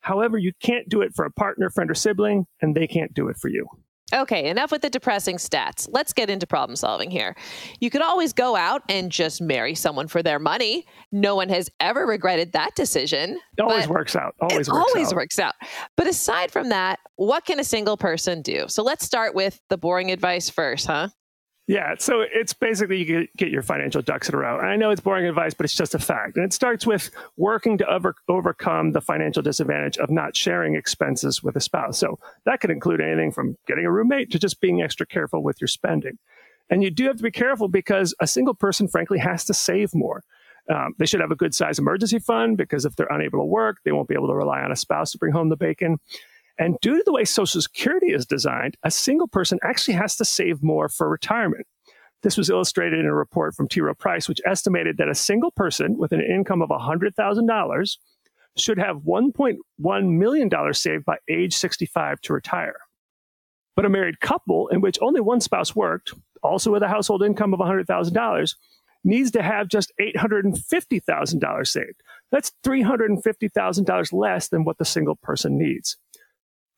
However, 0.00 0.36
you 0.36 0.52
can't 0.60 0.88
do 0.88 1.00
it 1.00 1.14
for 1.14 1.24
a 1.24 1.30
partner, 1.30 1.70
friend, 1.70 1.90
or 1.90 1.94
sibling, 1.94 2.46
and 2.60 2.74
they 2.74 2.86
can't 2.86 3.14
do 3.14 3.28
it 3.28 3.36
for 3.38 3.48
you. 3.48 3.66
Okay, 4.12 4.48
enough 4.48 4.70
with 4.70 4.82
the 4.82 4.90
depressing 4.90 5.38
stats. 5.38 5.88
Let's 5.90 6.12
get 6.12 6.28
into 6.28 6.46
problem 6.46 6.76
solving 6.76 7.10
here. 7.10 7.34
You 7.80 7.88
could 7.88 8.02
always 8.02 8.32
go 8.34 8.54
out 8.54 8.82
and 8.88 9.10
just 9.10 9.40
marry 9.40 9.74
someone 9.74 10.08
for 10.08 10.22
their 10.22 10.38
money. 10.38 10.86
No 11.10 11.34
one 11.34 11.48
has 11.48 11.70
ever 11.80 12.06
regretted 12.06 12.52
that 12.52 12.74
decision. 12.76 13.40
It 13.56 13.62
always 13.62 13.88
works 13.88 14.14
out. 14.14 14.34
Always 14.40 14.68
works 14.68 14.86
always 14.88 15.08
out. 15.08 15.16
works 15.16 15.38
out. 15.38 15.54
But 15.96 16.06
aside 16.06 16.50
from 16.50 16.68
that, 16.68 17.00
what 17.16 17.46
can 17.46 17.58
a 17.58 17.64
single 17.64 17.96
person 17.96 18.42
do? 18.42 18.66
So 18.68 18.82
let's 18.82 19.04
start 19.04 19.34
with 19.34 19.60
the 19.70 19.78
boring 19.78 20.12
advice 20.12 20.50
first, 20.50 20.86
huh? 20.86 21.08
Yeah, 21.66 21.94
so 21.98 22.20
it's 22.20 22.52
basically 22.52 23.02
you 23.02 23.26
get, 23.38 23.48
your 23.48 23.62
financial 23.62 24.02
ducks 24.02 24.28
in 24.28 24.34
a 24.34 24.38
row. 24.38 24.58
And 24.58 24.68
I 24.68 24.76
know 24.76 24.90
it's 24.90 25.00
boring 25.00 25.26
advice, 25.26 25.54
but 25.54 25.64
it's 25.64 25.74
just 25.74 25.94
a 25.94 25.98
fact. 25.98 26.36
And 26.36 26.44
it 26.44 26.52
starts 26.52 26.86
with 26.86 27.10
working 27.38 27.78
to 27.78 27.86
over, 27.86 28.14
overcome 28.28 28.92
the 28.92 29.00
financial 29.00 29.42
disadvantage 29.42 29.96
of 29.96 30.10
not 30.10 30.36
sharing 30.36 30.74
expenses 30.74 31.42
with 31.42 31.56
a 31.56 31.60
spouse. 31.60 31.98
So 31.98 32.18
that 32.44 32.60
could 32.60 32.70
include 32.70 33.00
anything 33.00 33.32
from 33.32 33.56
getting 33.66 33.86
a 33.86 33.90
roommate 33.90 34.30
to 34.32 34.38
just 34.38 34.60
being 34.60 34.82
extra 34.82 35.06
careful 35.06 35.42
with 35.42 35.58
your 35.58 35.68
spending. 35.68 36.18
And 36.68 36.82
you 36.82 36.90
do 36.90 37.06
have 37.06 37.16
to 37.16 37.22
be 37.22 37.30
careful 37.30 37.68
because 37.68 38.14
a 38.20 38.26
single 38.26 38.54
person, 38.54 38.86
frankly, 38.86 39.18
has 39.18 39.46
to 39.46 39.54
save 39.54 39.94
more. 39.94 40.22
Um, 40.70 40.94
they 40.98 41.06
should 41.06 41.20
have 41.20 41.30
a 41.30 41.36
good 41.36 41.54
size 41.54 41.78
emergency 41.78 42.18
fund 42.18 42.56
because 42.56 42.84
if 42.84 42.96
they're 42.96 43.06
unable 43.10 43.38
to 43.38 43.44
work, 43.44 43.78
they 43.84 43.92
won't 43.92 44.08
be 44.08 44.14
able 44.14 44.28
to 44.28 44.34
rely 44.34 44.60
on 44.60 44.72
a 44.72 44.76
spouse 44.76 45.12
to 45.12 45.18
bring 45.18 45.32
home 45.32 45.48
the 45.48 45.56
bacon. 45.56 45.98
And 46.58 46.76
due 46.80 46.96
to 46.96 47.02
the 47.04 47.12
way 47.12 47.24
Social 47.24 47.60
Security 47.60 48.12
is 48.12 48.26
designed, 48.26 48.76
a 48.84 48.90
single 48.90 49.26
person 49.26 49.58
actually 49.62 49.94
has 49.94 50.16
to 50.16 50.24
save 50.24 50.62
more 50.62 50.88
for 50.88 51.08
retirement. 51.08 51.66
This 52.22 52.36
was 52.36 52.48
illustrated 52.48 53.00
in 53.00 53.06
a 53.06 53.14
report 53.14 53.54
from 53.54 53.68
T. 53.68 53.80
Rowe 53.80 53.94
Price, 53.94 54.28
which 54.28 54.40
estimated 54.46 54.96
that 54.96 55.08
a 55.08 55.14
single 55.14 55.50
person 55.50 55.98
with 55.98 56.12
an 56.12 56.22
income 56.22 56.62
of 56.62 56.70
$100,000 56.70 57.96
should 58.56 58.78
have 58.78 58.98
$1.1 58.98 60.08
million 60.08 60.74
saved 60.74 61.04
by 61.04 61.16
age 61.28 61.54
65 61.54 62.20
to 62.22 62.32
retire. 62.32 62.76
But 63.76 63.84
a 63.84 63.88
married 63.88 64.20
couple 64.20 64.68
in 64.68 64.80
which 64.80 64.98
only 65.02 65.20
one 65.20 65.40
spouse 65.40 65.74
worked, 65.74 66.14
also 66.42 66.70
with 66.70 66.82
a 66.82 66.88
household 66.88 67.22
income 67.22 67.52
of 67.52 67.60
$100,000, 67.60 68.54
needs 69.02 69.30
to 69.32 69.42
have 69.42 69.68
just 69.68 69.92
$850,000 70.00 71.66
saved. 71.66 72.02
That's 72.30 72.52
$350,000 72.64 74.12
less 74.12 74.48
than 74.48 74.64
what 74.64 74.78
the 74.78 74.84
single 74.84 75.16
person 75.16 75.58
needs. 75.58 75.96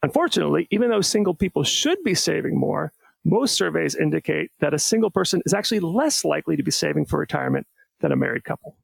Unfortunately, 0.02 0.68
even 0.70 0.90
though 0.90 1.00
single 1.00 1.34
people 1.34 1.64
should 1.64 2.02
be 2.04 2.14
saving 2.14 2.58
more, 2.58 2.92
most 3.24 3.54
surveys 3.54 3.96
indicate 3.96 4.50
that 4.60 4.74
a 4.74 4.78
single 4.78 5.10
person 5.10 5.42
is 5.46 5.54
actually 5.54 5.80
less 5.80 6.24
likely 6.24 6.56
to 6.56 6.62
be 6.62 6.70
saving 6.70 7.06
for 7.06 7.18
retirement 7.18 7.66
than 8.00 8.12
a 8.12 8.16
married 8.16 8.44
couple. 8.44 8.76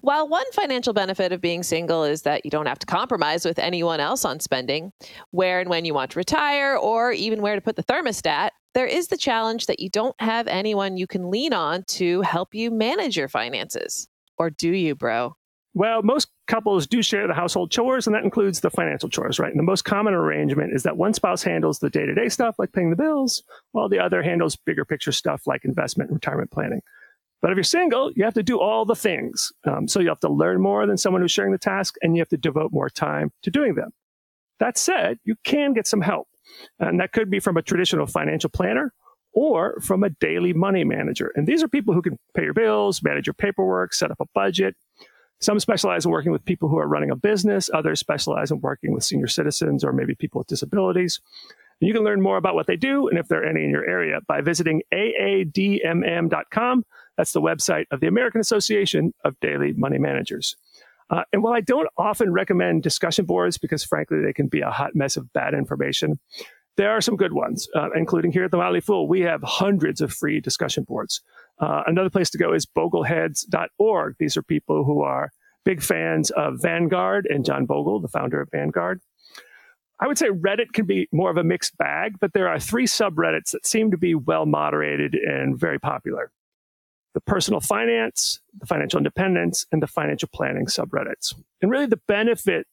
While 0.00 0.28
one 0.28 0.44
financial 0.52 0.92
benefit 0.92 1.32
of 1.32 1.40
being 1.40 1.62
single 1.62 2.04
is 2.04 2.22
that 2.22 2.44
you 2.44 2.50
don't 2.50 2.66
have 2.66 2.78
to 2.80 2.86
compromise 2.86 3.44
with 3.44 3.58
anyone 3.58 4.00
else 4.00 4.24
on 4.24 4.40
spending, 4.40 4.92
where 5.30 5.60
and 5.60 5.70
when 5.70 5.84
you 5.84 5.94
want 5.94 6.10
to 6.12 6.18
retire, 6.18 6.76
or 6.76 7.12
even 7.12 7.40
where 7.40 7.54
to 7.54 7.60
put 7.60 7.76
the 7.76 7.82
thermostat, 7.82 8.50
there 8.74 8.86
is 8.86 9.08
the 9.08 9.16
challenge 9.16 9.66
that 9.66 9.80
you 9.80 9.88
don't 9.88 10.14
have 10.20 10.48
anyone 10.48 10.96
you 10.96 11.06
can 11.06 11.30
lean 11.30 11.52
on 11.52 11.82
to 11.84 12.20
help 12.22 12.54
you 12.54 12.70
manage 12.70 13.16
your 13.16 13.28
finances. 13.28 14.06
Or 14.38 14.50
do 14.50 14.70
you, 14.70 14.94
bro? 14.94 15.34
Well, 15.76 16.02
most 16.02 16.28
couples 16.46 16.86
do 16.86 17.02
share 17.02 17.28
the 17.28 17.34
household 17.34 17.70
chores, 17.70 18.06
and 18.06 18.16
that 18.16 18.24
includes 18.24 18.60
the 18.60 18.70
financial 18.70 19.10
chores, 19.10 19.38
right? 19.38 19.50
And 19.50 19.58
the 19.58 19.62
most 19.62 19.84
common 19.84 20.14
arrangement 20.14 20.72
is 20.72 20.84
that 20.84 20.96
one 20.96 21.12
spouse 21.12 21.42
handles 21.42 21.80
the 21.80 21.90
day 21.90 22.06
to 22.06 22.14
day 22.14 22.30
stuff 22.30 22.54
like 22.58 22.72
paying 22.72 22.88
the 22.88 22.96
bills, 22.96 23.42
while 23.72 23.86
the 23.86 23.98
other 23.98 24.22
handles 24.22 24.56
bigger 24.56 24.86
picture 24.86 25.12
stuff 25.12 25.42
like 25.46 25.66
investment 25.66 26.08
and 26.08 26.16
retirement 26.16 26.50
planning. 26.50 26.80
But 27.42 27.50
if 27.50 27.56
you're 27.56 27.62
single, 27.62 28.10
you 28.12 28.24
have 28.24 28.32
to 28.34 28.42
do 28.42 28.58
all 28.58 28.86
the 28.86 28.96
things. 28.96 29.52
Um, 29.64 29.86
so 29.86 30.00
you 30.00 30.08
have 30.08 30.20
to 30.20 30.30
learn 30.30 30.62
more 30.62 30.86
than 30.86 30.96
someone 30.96 31.20
who's 31.20 31.32
sharing 31.32 31.52
the 31.52 31.58
task, 31.58 31.96
and 32.00 32.16
you 32.16 32.22
have 32.22 32.30
to 32.30 32.38
devote 32.38 32.72
more 32.72 32.88
time 32.88 33.30
to 33.42 33.50
doing 33.50 33.74
them. 33.74 33.90
That 34.60 34.78
said, 34.78 35.18
you 35.24 35.34
can 35.44 35.74
get 35.74 35.86
some 35.86 36.00
help. 36.00 36.26
And 36.80 37.00
that 37.00 37.12
could 37.12 37.30
be 37.30 37.38
from 37.38 37.58
a 37.58 37.62
traditional 37.62 38.06
financial 38.06 38.48
planner 38.48 38.94
or 39.34 39.78
from 39.82 40.04
a 40.04 40.08
daily 40.08 40.54
money 40.54 40.84
manager. 40.84 41.32
And 41.36 41.46
these 41.46 41.62
are 41.62 41.68
people 41.68 41.92
who 41.92 42.00
can 42.00 42.16
pay 42.34 42.44
your 42.44 42.54
bills, 42.54 43.02
manage 43.02 43.26
your 43.26 43.34
paperwork, 43.34 43.92
set 43.92 44.10
up 44.10 44.20
a 44.20 44.26
budget. 44.34 44.74
Some 45.40 45.60
specialize 45.60 46.04
in 46.04 46.10
working 46.10 46.32
with 46.32 46.44
people 46.44 46.68
who 46.68 46.78
are 46.78 46.88
running 46.88 47.10
a 47.10 47.16
business, 47.16 47.68
others 47.72 48.00
specialize 48.00 48.50
in 48.50 48.60
working 48.60 48.92
with 48.92 49.04
senior 49.04 49.26
citizens 49.26 49.84
or 49.84 49.92
maybe 49.92 50.14
people 50.14 50.38
with 50.38 50.48
disabilities. 50.48 51.20
And 51.80 51.88
you 51.88 51.94
can 51.94 52.04
learn 52.04 52.22
more 52.22 52.38
about 52.38 52.54
what 52.54 52.66
they 52.66 52.76
do 52.76 53.08
and 53.08 53.18
if 53.18 53.28
there 53.28 53.42
are 53.42 53.48
any 53.48 53.64
in 53.64 53.70
your 53.70 53.88
area 53.88 54.20
by 54.26 54.40
visiting 54.40 54.82
aadmm.com. 54.94 56.84
That's 57.16 57.32
the 57.32 57.42
website 57.42 57.84
of 57.90 58.00
the 58.00 58.06
American 58.06 58.40
Association 58.40 59.12
of 59.24 59.38
Daily 59.40 59.72
Money 59.74 59.98
Managers. 59.98 60.56
Uh, 61.08 61.22
and 61.32 61.42
while 61.42 61.52
I 61.52 61.60
don't 61.60 61.88
often 61.96 62.32
recommend 62.32 62.82
discussion 62.82 63.26
boards 63.26 63.58
because, 63.58 63.84
frankly, 63.84 64.20
they 64.22 64.32
can 64.32 64.48
be 64.48 64.60
a 64.60 64.70
hot 64.70 64.94
mess 64.94 65.16
of 65.16 65.32
bad 65.32 65.54
information, 65.54 66.18
there 66.76 66.90
are 66.90 67.00
some 67.00 67.16
good 67.16 67.32
ones, 67.32 67.68
uh, 67.74 67.90
including 67.94 68.32
here 68.32 68.44
at 68.44 68.50
the 68.50 68.56
Motley 68.56 68.80
Fool. 68.80 69.08
We 69.08 69.20
have 69.22 69.42
hundreds 69.42 70.00
of 70.00 70.12
free 70.12 70.40
discussion 70.40 70.84
boards. 70.84 71.22
Uh, 71.58 71.82
another 71.86 72.10
place 72.10 72.30
to 72.30 72.38
go 72.38 72.52
is 72.52 72.66
bogleheads.org. 72.66 74.16
These 74.18 74.36
are 74.36 74.42
people 74.42 74.84
who 74.84 75.02
are 75.02 75.30
big 75.64 75.82
fans 75.82 76.30
of 76.30 76.60
Vanguard 76.60 77.26
and 77.26 77.44
John 77.44 77.66
Bogle, 77.66 78.00
the 78.00 78.08
founder 78.08 78.40
of 78.40 78.48
Vanguard. 78.50 79.00
I 79.98 80.06
would 80.06 80.18
say 80.18 80.28
Reddit 80.28 80.72
can 80.74 80.84
be 80.84 81.08
more 81.12 81.30
of 81.30 81.38
a 81.38 81.44
mixed 81.44 81.78
bag, 81.78 82.16
but 82.20 82.34
there 82.34 82.48
are 82.48 82.60
three 82.60 82.86
subreddits 82.86 83.52
that 83.52 83.66
seem 83.66 83.90
to 83.90 83.96
be 83.96 84.14
well 84.14 84.44
moderated 84.44 85.14
and 85.14 85.58
very 85.58 85.78
popular 85.78 86.30
the 87.14 87.20
personal 87.22 87.60
finance, 87.60 88.40
the 88.58 88.66
financial 88.66 88.98
independence, 88.98 89.64
and 89.72 89.82
the 89.82 89.86
financial 89.86 90.28
planning 90.34 90.66
subreddits. 90.66 91.32
And 91.62 91.70
really, 91.70 91.86
the 91.86 92.00
benefit 92.06 92.66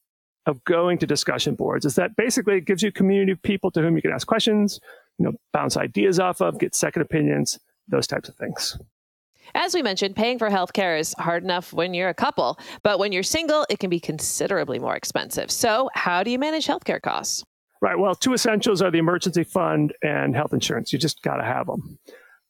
of 0.46 0.62
going 0.64 0.98
to 0.98 1.06
discussion 1.06 1.54
boards 1.54 1.84
is 1.84 1.94
that 1.94 2.16
basically 2.16 2.56
it 2.56 2.66
gives 2.66 2.82
you 2.82 2.88
a 2.88 2.92
community 2.92 3.32
of 3.32 3.42
people 3.42 3.70
to 3.70 3.80
whom 3.80 3.96
you 3.96 4.02
can 4.02 4.12
ask 4.12 4.26
questions, 4.26 4.80
you 5.18 5.24
know, 5.24 5.32
bounce 5.52 5.76
ideas 5.76 6.20
off 6.20 6.40
of, 6.40 6.58
get 6.58 6.74
second 6.74 7.02
opinions, 7.02 7.58
those 7.88 8.06
types 8.06 8.28
of 8.28 8.36
things. 8.36 8.78
As 9.54 9.74
we 9.74 9.82
mentioned, 9.82 10.16
paying 10.16 10.38
for 10.38 10.48
healthcare 10.48 10.98
is 10.98 11.14
hard 11.18 11.44
enough 11.44 11.72
when 11.72 11.94
you're 11.94 12.08
a 12.08 12.14
couple, 12.14 12.58
but 12.82 12.98
when 12.98 13.12
you're 13.12 13.22
single, 13.22 13.66
it 13.68 13.78
can 13.78 13.90
be 13.90 14.00
considerably 14.00 14.78
more 14.78 14.96
expensive. 14.96 15.50
So, 15.50 15.90
how 15.94 16.22
do 16.22 16.30
you 16.30 16.38
manage 16.38 16.66
healthcare 16.66 17.00
costs? 17.00 17.44
Right. 17.80 17.98
Well, 17.98 18.14
two 18.14 18.32
essentials 18.32 18.80
are 18.80 18.90
the 18.90 18.98
emergency 18.98 19.44
fund 19.44 19.92
and 20.02 20.34
health 20.34 20.54
insurance. 20.54 20.92
You 20.92 20.98
just 20.98 21.22
got 21.22 21.36
to 21.36 21.44
have 21.44 21.66
them. 21.66 21.98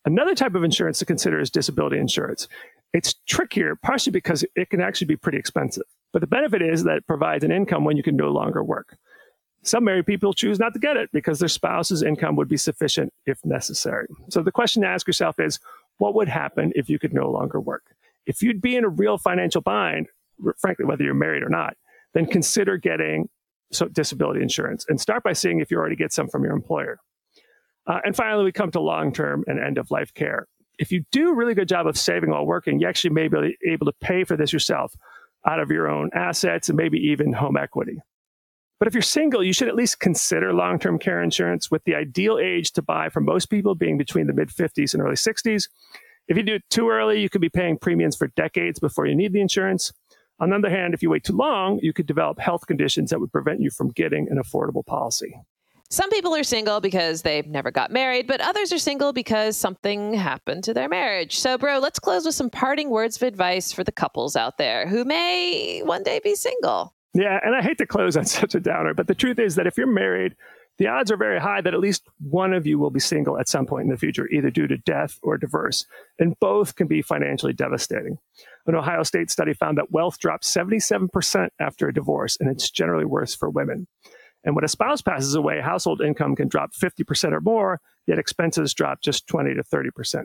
Another 0.05 0.35
type 0.35 0.55
of 0.55 0.63
insurance 0.63 0.99
to 1.01 1.05
consider 1.05 1.41
is 1.41 1.51
disability 1.51 1.99
insurance. 1.99 2.47
It's 2.93 3.15
trickier, 3.27 3.75
partially 3.75 4.13
because 4.13 4.45
it 4.55 4.71
can 4.71 4.81
actually 4.81 5.09
be 5.09 5.17
pretty 5.17 5.39
expensive. 5.39 5.85
But 6.15 6.21
the 6.21 6.29
benefit 6.29 6.63
is 6.63 6.85
that 6.85 6.99
it 6.99 7.07
provides 7.09 7.43
an 7.43 7.51
income 7.51 7.85
when 7.85 7.97
you 7.97 8.05
can 8.05 8.15
no 8.15 8.31
longer 8.31 8.63
work. 8.63 8.97
Some 9.65 9.83
married 9.83 10.07
people 10.07 10.33
choose 10.33 10.61
not 10.61 10.73
to 10.75 10.79
get 10.79 10.97
it 10.97 11.11
because 11.13 11.41
their 11.41 11.49
spouse's 11.49 12.05
income 12.05 12.37
would 12.37 12.49
be 12.49 12.57
sufficient 12.57 13.13
if 13.27 13.45
necessary. 13.45 14.07
So 14.31 14.41
the 14.41 14.53
question 14.53 14.83
to 14.83 14.89
ask 14.89 15.09
yourself 15.09 15.41
is 15.41 15.59
what 15.99 16.15
would 16.15 16.29
happen 16.29 16.73
if 16.77 16.89
you 16.89 17.01
could 17.01 17.13
no 17.13 17.29
longer 17.33 17.61
work? 17.61 17.97
If 18.27 18.43
you'd 18.43 18.63
be 18.63 18.77
in 18.77 18.85
a 18.85 18.89
real 18.89 19.19
financial 19.19 19.61
bind, 19.61 20.07
frankly, 20.57 20.85
whether 20.85 21.03
you're 21.03 21.15
married 21.15 21.43
or 21.43 21.49
not, 21.49 21.77
then 22.13 22.27
consider 22.27 22.77
getting 22.77 23.29
disability 23.93 24.41
insurance 24.41 24.87
and 24.89 25.01
start 25.01 25.25
by 25.25 25.33
seeing 25.33 25.59
if 25.59 25.69
you 25.69 25.79
already 25.79 25.97
get 25.97 26.13
some 26.13 26.29
from 26.29 26.45
your 26.45 26.53
employer. 26.53 27.01
Uh, 27.89 27.99
and 28.05 28.15
finally, 28.15 28.45
we 28.45 28.53
come 28.53 28.71
to 28.71 28.81
long 28.81 29.13
term 29.13 29.43
and 29.49 29.59
end 29.59 29.79
of 29.79 29.91
life 29.91 30.15
care. 30.15 30.47
If 30.79 30.93
you 30.93 31.05
do 31.11 31.31
a 31.31 31.35
really 31.35 31.55
good 31.55 31.69
job 31.69 31.89
of 31.89 31.99
saving 31.99 32.31
while 32.31 32.47
working, 32.47 32.79
you 32.79 32.87
actually 32.87 33.11
may 33.11 33.27
be 33.27 33.57
able 33.67 33.87
to 33.87 33.93
pay 34.01 34.23
for 34.23 34.37
this 34.37 34.53
yourself 34.53 34.95
out 35.47 35.61
of 35.61 35.71
your 35.71 35.89
own 35.89 36.11
assets 36.15 36.69
and 36.69 36.77
maybe 36.77 36.99
even 36.99 37.33
home 37.33 37.57
equity. 37.57 38.01
But 38.79 38.89
if 38.89 38.95
you're 38.95 39.03
single, 39.03 39.43
you 39.43 39.53
should 39.53 39.69
at 39.69 39.77
least 39.77 40.01
consider 40.01 40.53
long 40.53 40.79
term 40.79 40.99
care 40.99 41.23
insurance 41.23 41.71
with 41.71 41.85
the 41.85 41.95
ideal 41.95 42.39
age 42.39 42.73
to 42.73 42.83
buy 42.83 43.09
for 43.09 43.21
most 43.21 43.47
people 43.47 43.75
being 43.75 43.97
between 43.97 44.27
the 44.27 44.33
mid 44.33 44.49
50s 44.49 44.95
and 44.95 45.03
early 45.03 45.15
60s. 45.15 45.69
If 46.27 46.37
you 46.37 46.43
do 46.43 46.55
it 46.55 46.65
too 46.71 46.89
early, 46.89 47.21
you 47.21 47.29
could 47.29 47.41
be 47.41 47.51
paying 47.51 47.79
premiums 47.79 48.17
for 48.17 48.29
decades 48.29 48.81
before 48.81 49.07
you 49.07 49.15
need 49.15 49.33
the 49.33 49.41
insurance. 49.41 49.93
On 50.41 50.51
the 50.51 50.57
other 50.57 50.71
hand, 50.71 50.95
if 50.95 51.03
you 51.03 51.11
wait 51.11 51.25
too 51.25 51.37
long, 51.37 51.79
you 51.83 51.93
could 51.93 52.07
develop 52.07 52.41
health 52.41 52.67
conditions 52.67 53.11
that 53.11 53.21
would 53.21 53.33
prevent 53.33 53.61
you 53.61 53.71
from 53.71 53.91
getting 53.91 54.29
an 54.29 54.39
affordable 54.43 54.85
policy. 54.85 55.37
Some 55.91 56.11
people 56.11 56.35
are 56.35 56.43
single 56.43 56.81
because 56.81 57.23
they've 57.23 57.47
never 57.47 57.71
got 57.71 57.91
married, 57.91 58.27
but 58.27 58.41
others 58.41 58.73
are 58.73 58.79
single 58.79 59.13
because 59.13 59.57
something 59.57 60.15
happened 60.15 60.65
to 60.65 60.75
their 60.75 60.89
marriage. 60.89 61.39
So, 61.39 61.57
bro, 61.59 61.79
let's 61.79 61.99
close 61.99 62.25
with 62.25 62.35
some 62.35 62.51
parting 62.51 62.91
words 62.91 63.17
of 63.17 63.23
advice 63.23 63.73
for 63.73 63.85
the 63.85 63.93
couples 63.93 64.35
out 64.35 64.59
there 64.59 64.89
who 64.89 65.05
may 65.05 65.83
one 65.85 66.03
day 66.03 66.21
be 66.23 66.35
single. 66.35 66.95
Yeah, 67.15 67.39
and 67.45 67.55
I 67.55 67.63
hate 67.63 67.79
to 67.79 67.87
close 67.87 68.17
on 68.17 68.25
such 68.25 68.55
a 68.55 68.61
downer, 68.61 68.95
but 68.95 69.07
the 69.07 69.15
truth 69.15 69.39
is 69.39 69.55
that 69.55 69.67
if 69.67 69.77
you're 69.79 69.87
married, 69.87 70.35
the 70.79 70.89
odds 70.89 71.13
are 71.13 71.17
very 71.17 71.41
high 71.41 71.61
that 71.61 71.75
at 71.75 71.79
least 71.79 72.03
one 72.19 72.53
of 72.53 72.67
you 72.67 72.79
will 72.79 72.91
be 72.91 72.99
single 72.99 73.39
at 73.39 73.49
some 73.49 73.65
point 73.65 73.85
in 73.85 73.91
the 73.91 73.97
future, 73.97 74.29
either 74.29 74.51
due 74.51 74.67
to 74.67 74.77
death 74.77 75.21
or 75.23 75.39
divorce. 75.39 75.87
And 76.19 76.39
both 76.41 76.75
can 76.75 76.89
be 76.89 77.01
financially 77.01 77.53
devastating. 77.53 78.19
An 78.67 78.75
Ohio 78.75 79.05
State 79.05 79.31
study 79.31 79.55
found 79.55 79.79
that 79.79 79.93
wealth 79.93 80.19
drops 80.19 80.53
77% 80.53 81.49
after 81.61 81.87
a 81.87 81.95
divorce, 81.95 82.37
and 82.41 82.51
it's 82.51 82.71
generally 82.71 83.05
worse 83.05 83.37
for 83.37 83.49
women. 83.49 83.87
And 84.45 84.55
when 84.55 84.65
a 84.65 84.69
spouse 84.69 85.03
passes 85.03 85.35
away, 85.35 85.61
household 85.61 86.01
income 86.01 86.37
can 86.37 86.49
drop 86.49 86.73
50% 86.73 87.33
or 87.33 87.41
more, 87.41 87.81
yet 88.07 88.19
expenses 88.19 88.75
drop 88.75 89.01
just 89.03 89.27
20 89.27 89.55
to 89.55 89.63
30%. 89.63 90.25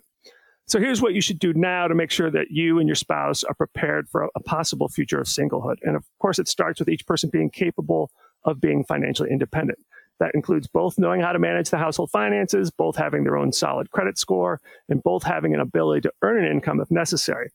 So 0.68 0.80
here's 0.80 1.02
what 1.02 1.16
you 1.16 1.22
should 1.22 1.40
do 1.40 1.52
now 1.54 1.88
to 1.88 1.96
make 1.96 2.12
sure 2.12 2.30
that 2.30 2.52
you 2.52 2.78
and 2.78 2.88
your 2.88 2.96
spouse 2.96 3.44
are 3.44 3.56
prepared 3.56 4.08
for 4.08 4.30
a 4.36 4.40
possible 4.40 4.88
future 4.88 5.20
of 5.20 5.26
singlehood. 5.26 5.78
And 5.82 5.96
of 5.96 6.06
course, 6.20 6.38
it 6.38 6.48
starts 6.48 6.80
with 6.80 6.90
each 6.90 7.08
person 7.08 7.32
being 7.32 7.50
capable 7.50 8.12
of 8.44 8.62
being 8.62 8.84
financially 8.84 9.32
independent. 9.32 9.80
That 10.20 10.36
includes 10.36 10.68
both 10.68 11.00
knowing 11.00 11.22
how 11.22 11.32
to 11.32 11.40
manage 11.40 11.70
the 11.70 11.78
household 11.78 12.12
finances, 12.12 12.70
both 12.70 12.98
having 12.98 13.24
their 13.24 13.38
own 13.38 13.54
solid 13.54 13.90
credit 13.90 14.20
score, 14.20 14.60
and 14.90 15.02
both 15.02 15.24
having 15.24 15.56
an 15.56 15.62
ability 15.62 16.02
to 16.02 16.14
earn 16.22 16.44
an 16.44 16.52
income 16.52 16.82
if 16.82 16.92
necessary. 16.92 17.50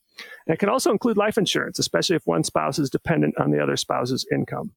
And 0.46 0.55
it 0.55 0.59
can 0.59 0.70
also 0.70 0.90
include 0.90 1.16
life 1.16 1.37
insurance, 1.37 1.79
especially 1.79 2.16
if 2.16 2.27
one 2.27 2.42
spouse 2.42 2.79
is 2.79 2.90
dependent 2.90 3.38
on 3.38 3.50
the 3.50 3.62
other 3.62 3.77
spouse's 3.77 4.27
income. 4.33 4.72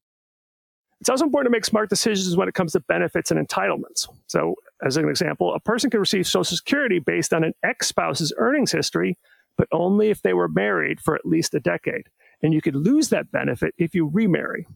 It's 1.00 1.08
also 1.08 1.24
important 1.24 1.52
to 1.52 1.56
make 1.56 1.64
smart 1.64 1.88
decisions 1.88 2.36
when 2.36 2.48
it 2.48 2.54
comes 2.54 2.72
to 2.72 2.80
benefits 2.80 3.30
and 3.30 3.46
entitlements. 3.46 4.08
So, 4.26 4.56
as 4.84 4.96
an 4.96 5.08
example, 5.08 5.54
a 5.54 5.60
person 5.60 5.90
can 5.90 6.00
receive 6.00 6.26
Social 6.26 6.56
Security 6.56 6.98
based 6.98 7.32
on 7.32 7.44
an 7.44 7.52
ex 7.62 7.88
spouse's 7.88 8.32
earnings 8.36 8.72
history, 8.72 9.16
but 9.56 9.68
only 9.72 10.10
if 10.10 10.22
they 10.22 10.32
were 10.32 10.48
married 10.48 11.00
for 11.00 11.14
at 11.14 11.24
least 11.24 11.54
a 11.54 11.60
decade. 11.60 12.08
And 12.42 12.52
you 12.52 12.60
could 12.60 12.74
lose 12.74 13.10
that 13.10 13.30
benefit 13.30 13.74
if 13.78 13.94
you 13.94 14.08
remarry. 14.08 14.66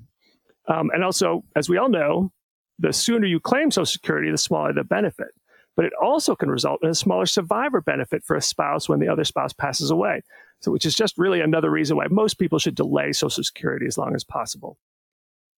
Um, 0.69 0.91
and 0.95 1.03
also, 1.03 1.45
as 1.57 1.69
we 1.69 1.77
all 1.77 1.89
know, 1.89 2.33
the 2.79 2.93
sooner 2.93 3.27
you 3.27 3.41
claim 3.41 3.71
Social 3.71 3.87
Security, 3.87 4.31
the 4.31 4.39
smaller 4.39 4.73
the 4.73 4.85
benefit. 4.85 5.29
But 5.75 5.87
it 5.87 5.93
also 6.01 6.37
can 6.37 6.51
result 6.51 6.81
in 6.83 6.91
a 6.91 6.95
smaller 6.95 7.27
survivor 7.27 7.81
benefit 7.81 8.25
for 8.25 8.37
a 8.37 8.43
spouse 8.43 8.89
when 8.89 9.01
the 9.01 9.09
other 9.09 9.25
spouse 9.25 9.53
passes 9.53 9.91
away. 9.91 10.23
So, 10.61 10.71
which 10.71 10.87
is 10.87 10.95
just 10.95 11.19
really 11.19 11.41
another 11.41 11.71
reason 11.71 11.97
why 11.97 12.07
most 12.11 12.35
people 12.35 12.61
should 12.61 12.77
delay 12.77 13.13
Social 13.13 13.43
Security 13.43 13.87
as 13.87 13.99
long 13.99 14.15
as 14.15 14.23
possible. 14.23 14.79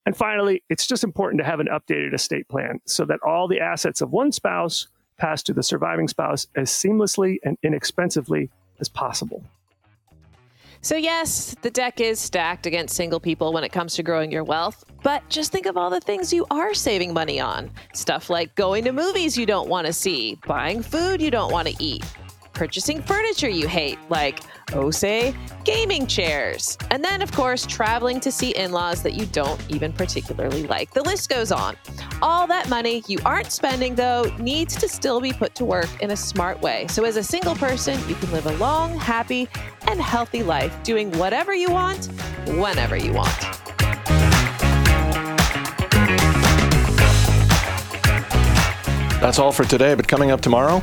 And 0.06 0.16
finally, 0.16 0.62
it's 0.68 0.86
just 0.86 1.04
important 1.04 1.40
to 1.40 1.44
have 1.44 1.60
an 1.60 1.68
updated 1.68 2.14
estate 2.14 2.48
plan 2.48 2.80
so 2.84 3.04
that 3.06 3.20
all 3.22 3.48
the 3.48 3.60
assets 3.60 4.00
of 4.00 4.12
one 4.12 4.32
spouse 4.32 4.88
pass 5.16 5.42
to 5.44 5.52
the 5.52 5.62
surviving 5.62 6.08
spouse 6.08 6.46
as 6.56 6.70
seamlessly 6.70 7.38
and 7.44 7.56
inexpensively 7.62 8.50
as 8.80 8.88
possible. 8.88 9.42
So, 10.82 10.96
yes, 10.96 11.56
the 11.62 11.70
deck 11.70 11.98
is 11.98 12.20
stacked 12.20 12.66
against 12.66 12.94
single 12.94 13.18
people 13.18 13.54
when 13.54 13.64
it 13.64 13.72
comes 13.72 13.94
to 13.94 14.02
growing 14.02 14.30
your 14.30 14.44
wealth, 14.44 14.84
but 15.02 15.26
just 15.30 15.50
think 15.50 15.64
of 15.64 15.78
all 15.78 15.88
the 15.88 16.00
things 16.00 16.30
you 16.30 16.44
are 16.50 16.74
saving 16.74 17.14
money 17.14 17.40
on. 17.40 17.70
Stuff 17.94 18.28
like 18.28 18.54
going 18.54 18.84
to 18.84 18.92
movies 18.92 19.38
you 19.38 19.46
don't 19.46 19.70
want 19.70 19.86
to 19.86 19.94
see, 19.94 20.38
buying 20.46 20.82
food 20.82 21.22
you 21.22 21.30
don't 21.30 21.50
want 21.50 21.68
to 21.68 21.74
eat, 21.82 22.04
purchasing 22.54 23.02
furniture 23.02 23.48
you 23.48 23.68
hate, 23.68 23.98
like, 24.08 24.40
oh, 24.72 24.90
say, 24.90 25.34
gaming 25.64 26.06
chairs. 26.06 26.78
And 26.90 27.04
then, 27.04 27.20
of 27.20 27.32
course, 27.32 27.66
traveling 27.66 28.20
to 28.20 28.32
see 28.32 28.50
in 28.50 28.72
laws 28.72 29.02
that 29.02 29.14
you 29.14 29.26
don't 29.26 29.60
even 29.68 29.92
particularly 29.92 30.66
like. 30.66 30.92
The 30.92 31.02
list 31.02 31.28
goes 31.28 31.52
on. 31.52 31.76
All 32.22 32.46
that 32.46 32.68
money 32.68 33.02
you 33.08 33.18
aren't 33.24 33.52
spending, 33.52 33.94
though, 33.94 34.32
needs 34.38 34.76
to 34.76 34.88
still 34.88 35.20
be 35.20 35.32
put 35.32 35.54
to 35.56 35.64
work 35.64 35.88
in 36.00 36.12
a 36.12 36.16
smart 36.16 36.60
way. 36.62 36.86
So, 36.88 37.04
as 37.04 37.16
a 37.16 37.24
single 37.24 37.56
person, 37.56 38.00
you 38.08 38.14
can 38.14 38.30
live 38.30 38.46
a 38.46 38.56
long, 38.56 38.96
happy, 38.96 39.48
and 39.88 40.00
healthy 40.00 40.42
life 40.42 40.82
doing 40.82 41.10
whatever 41.18 41.54
you 41.54 41.70
want, 41.70 42.06
whenever 42.46 42.96
you 42.96 43.12
want. 43.12 43.64
That's 49.20 49.38
all 49.38 49.52
for 49.52 49.64
today, 49.64 49.94
but 49.94 50.06
coming 50.06 50.30
up 50.30 50.42
tomorrow, 50.42 50.82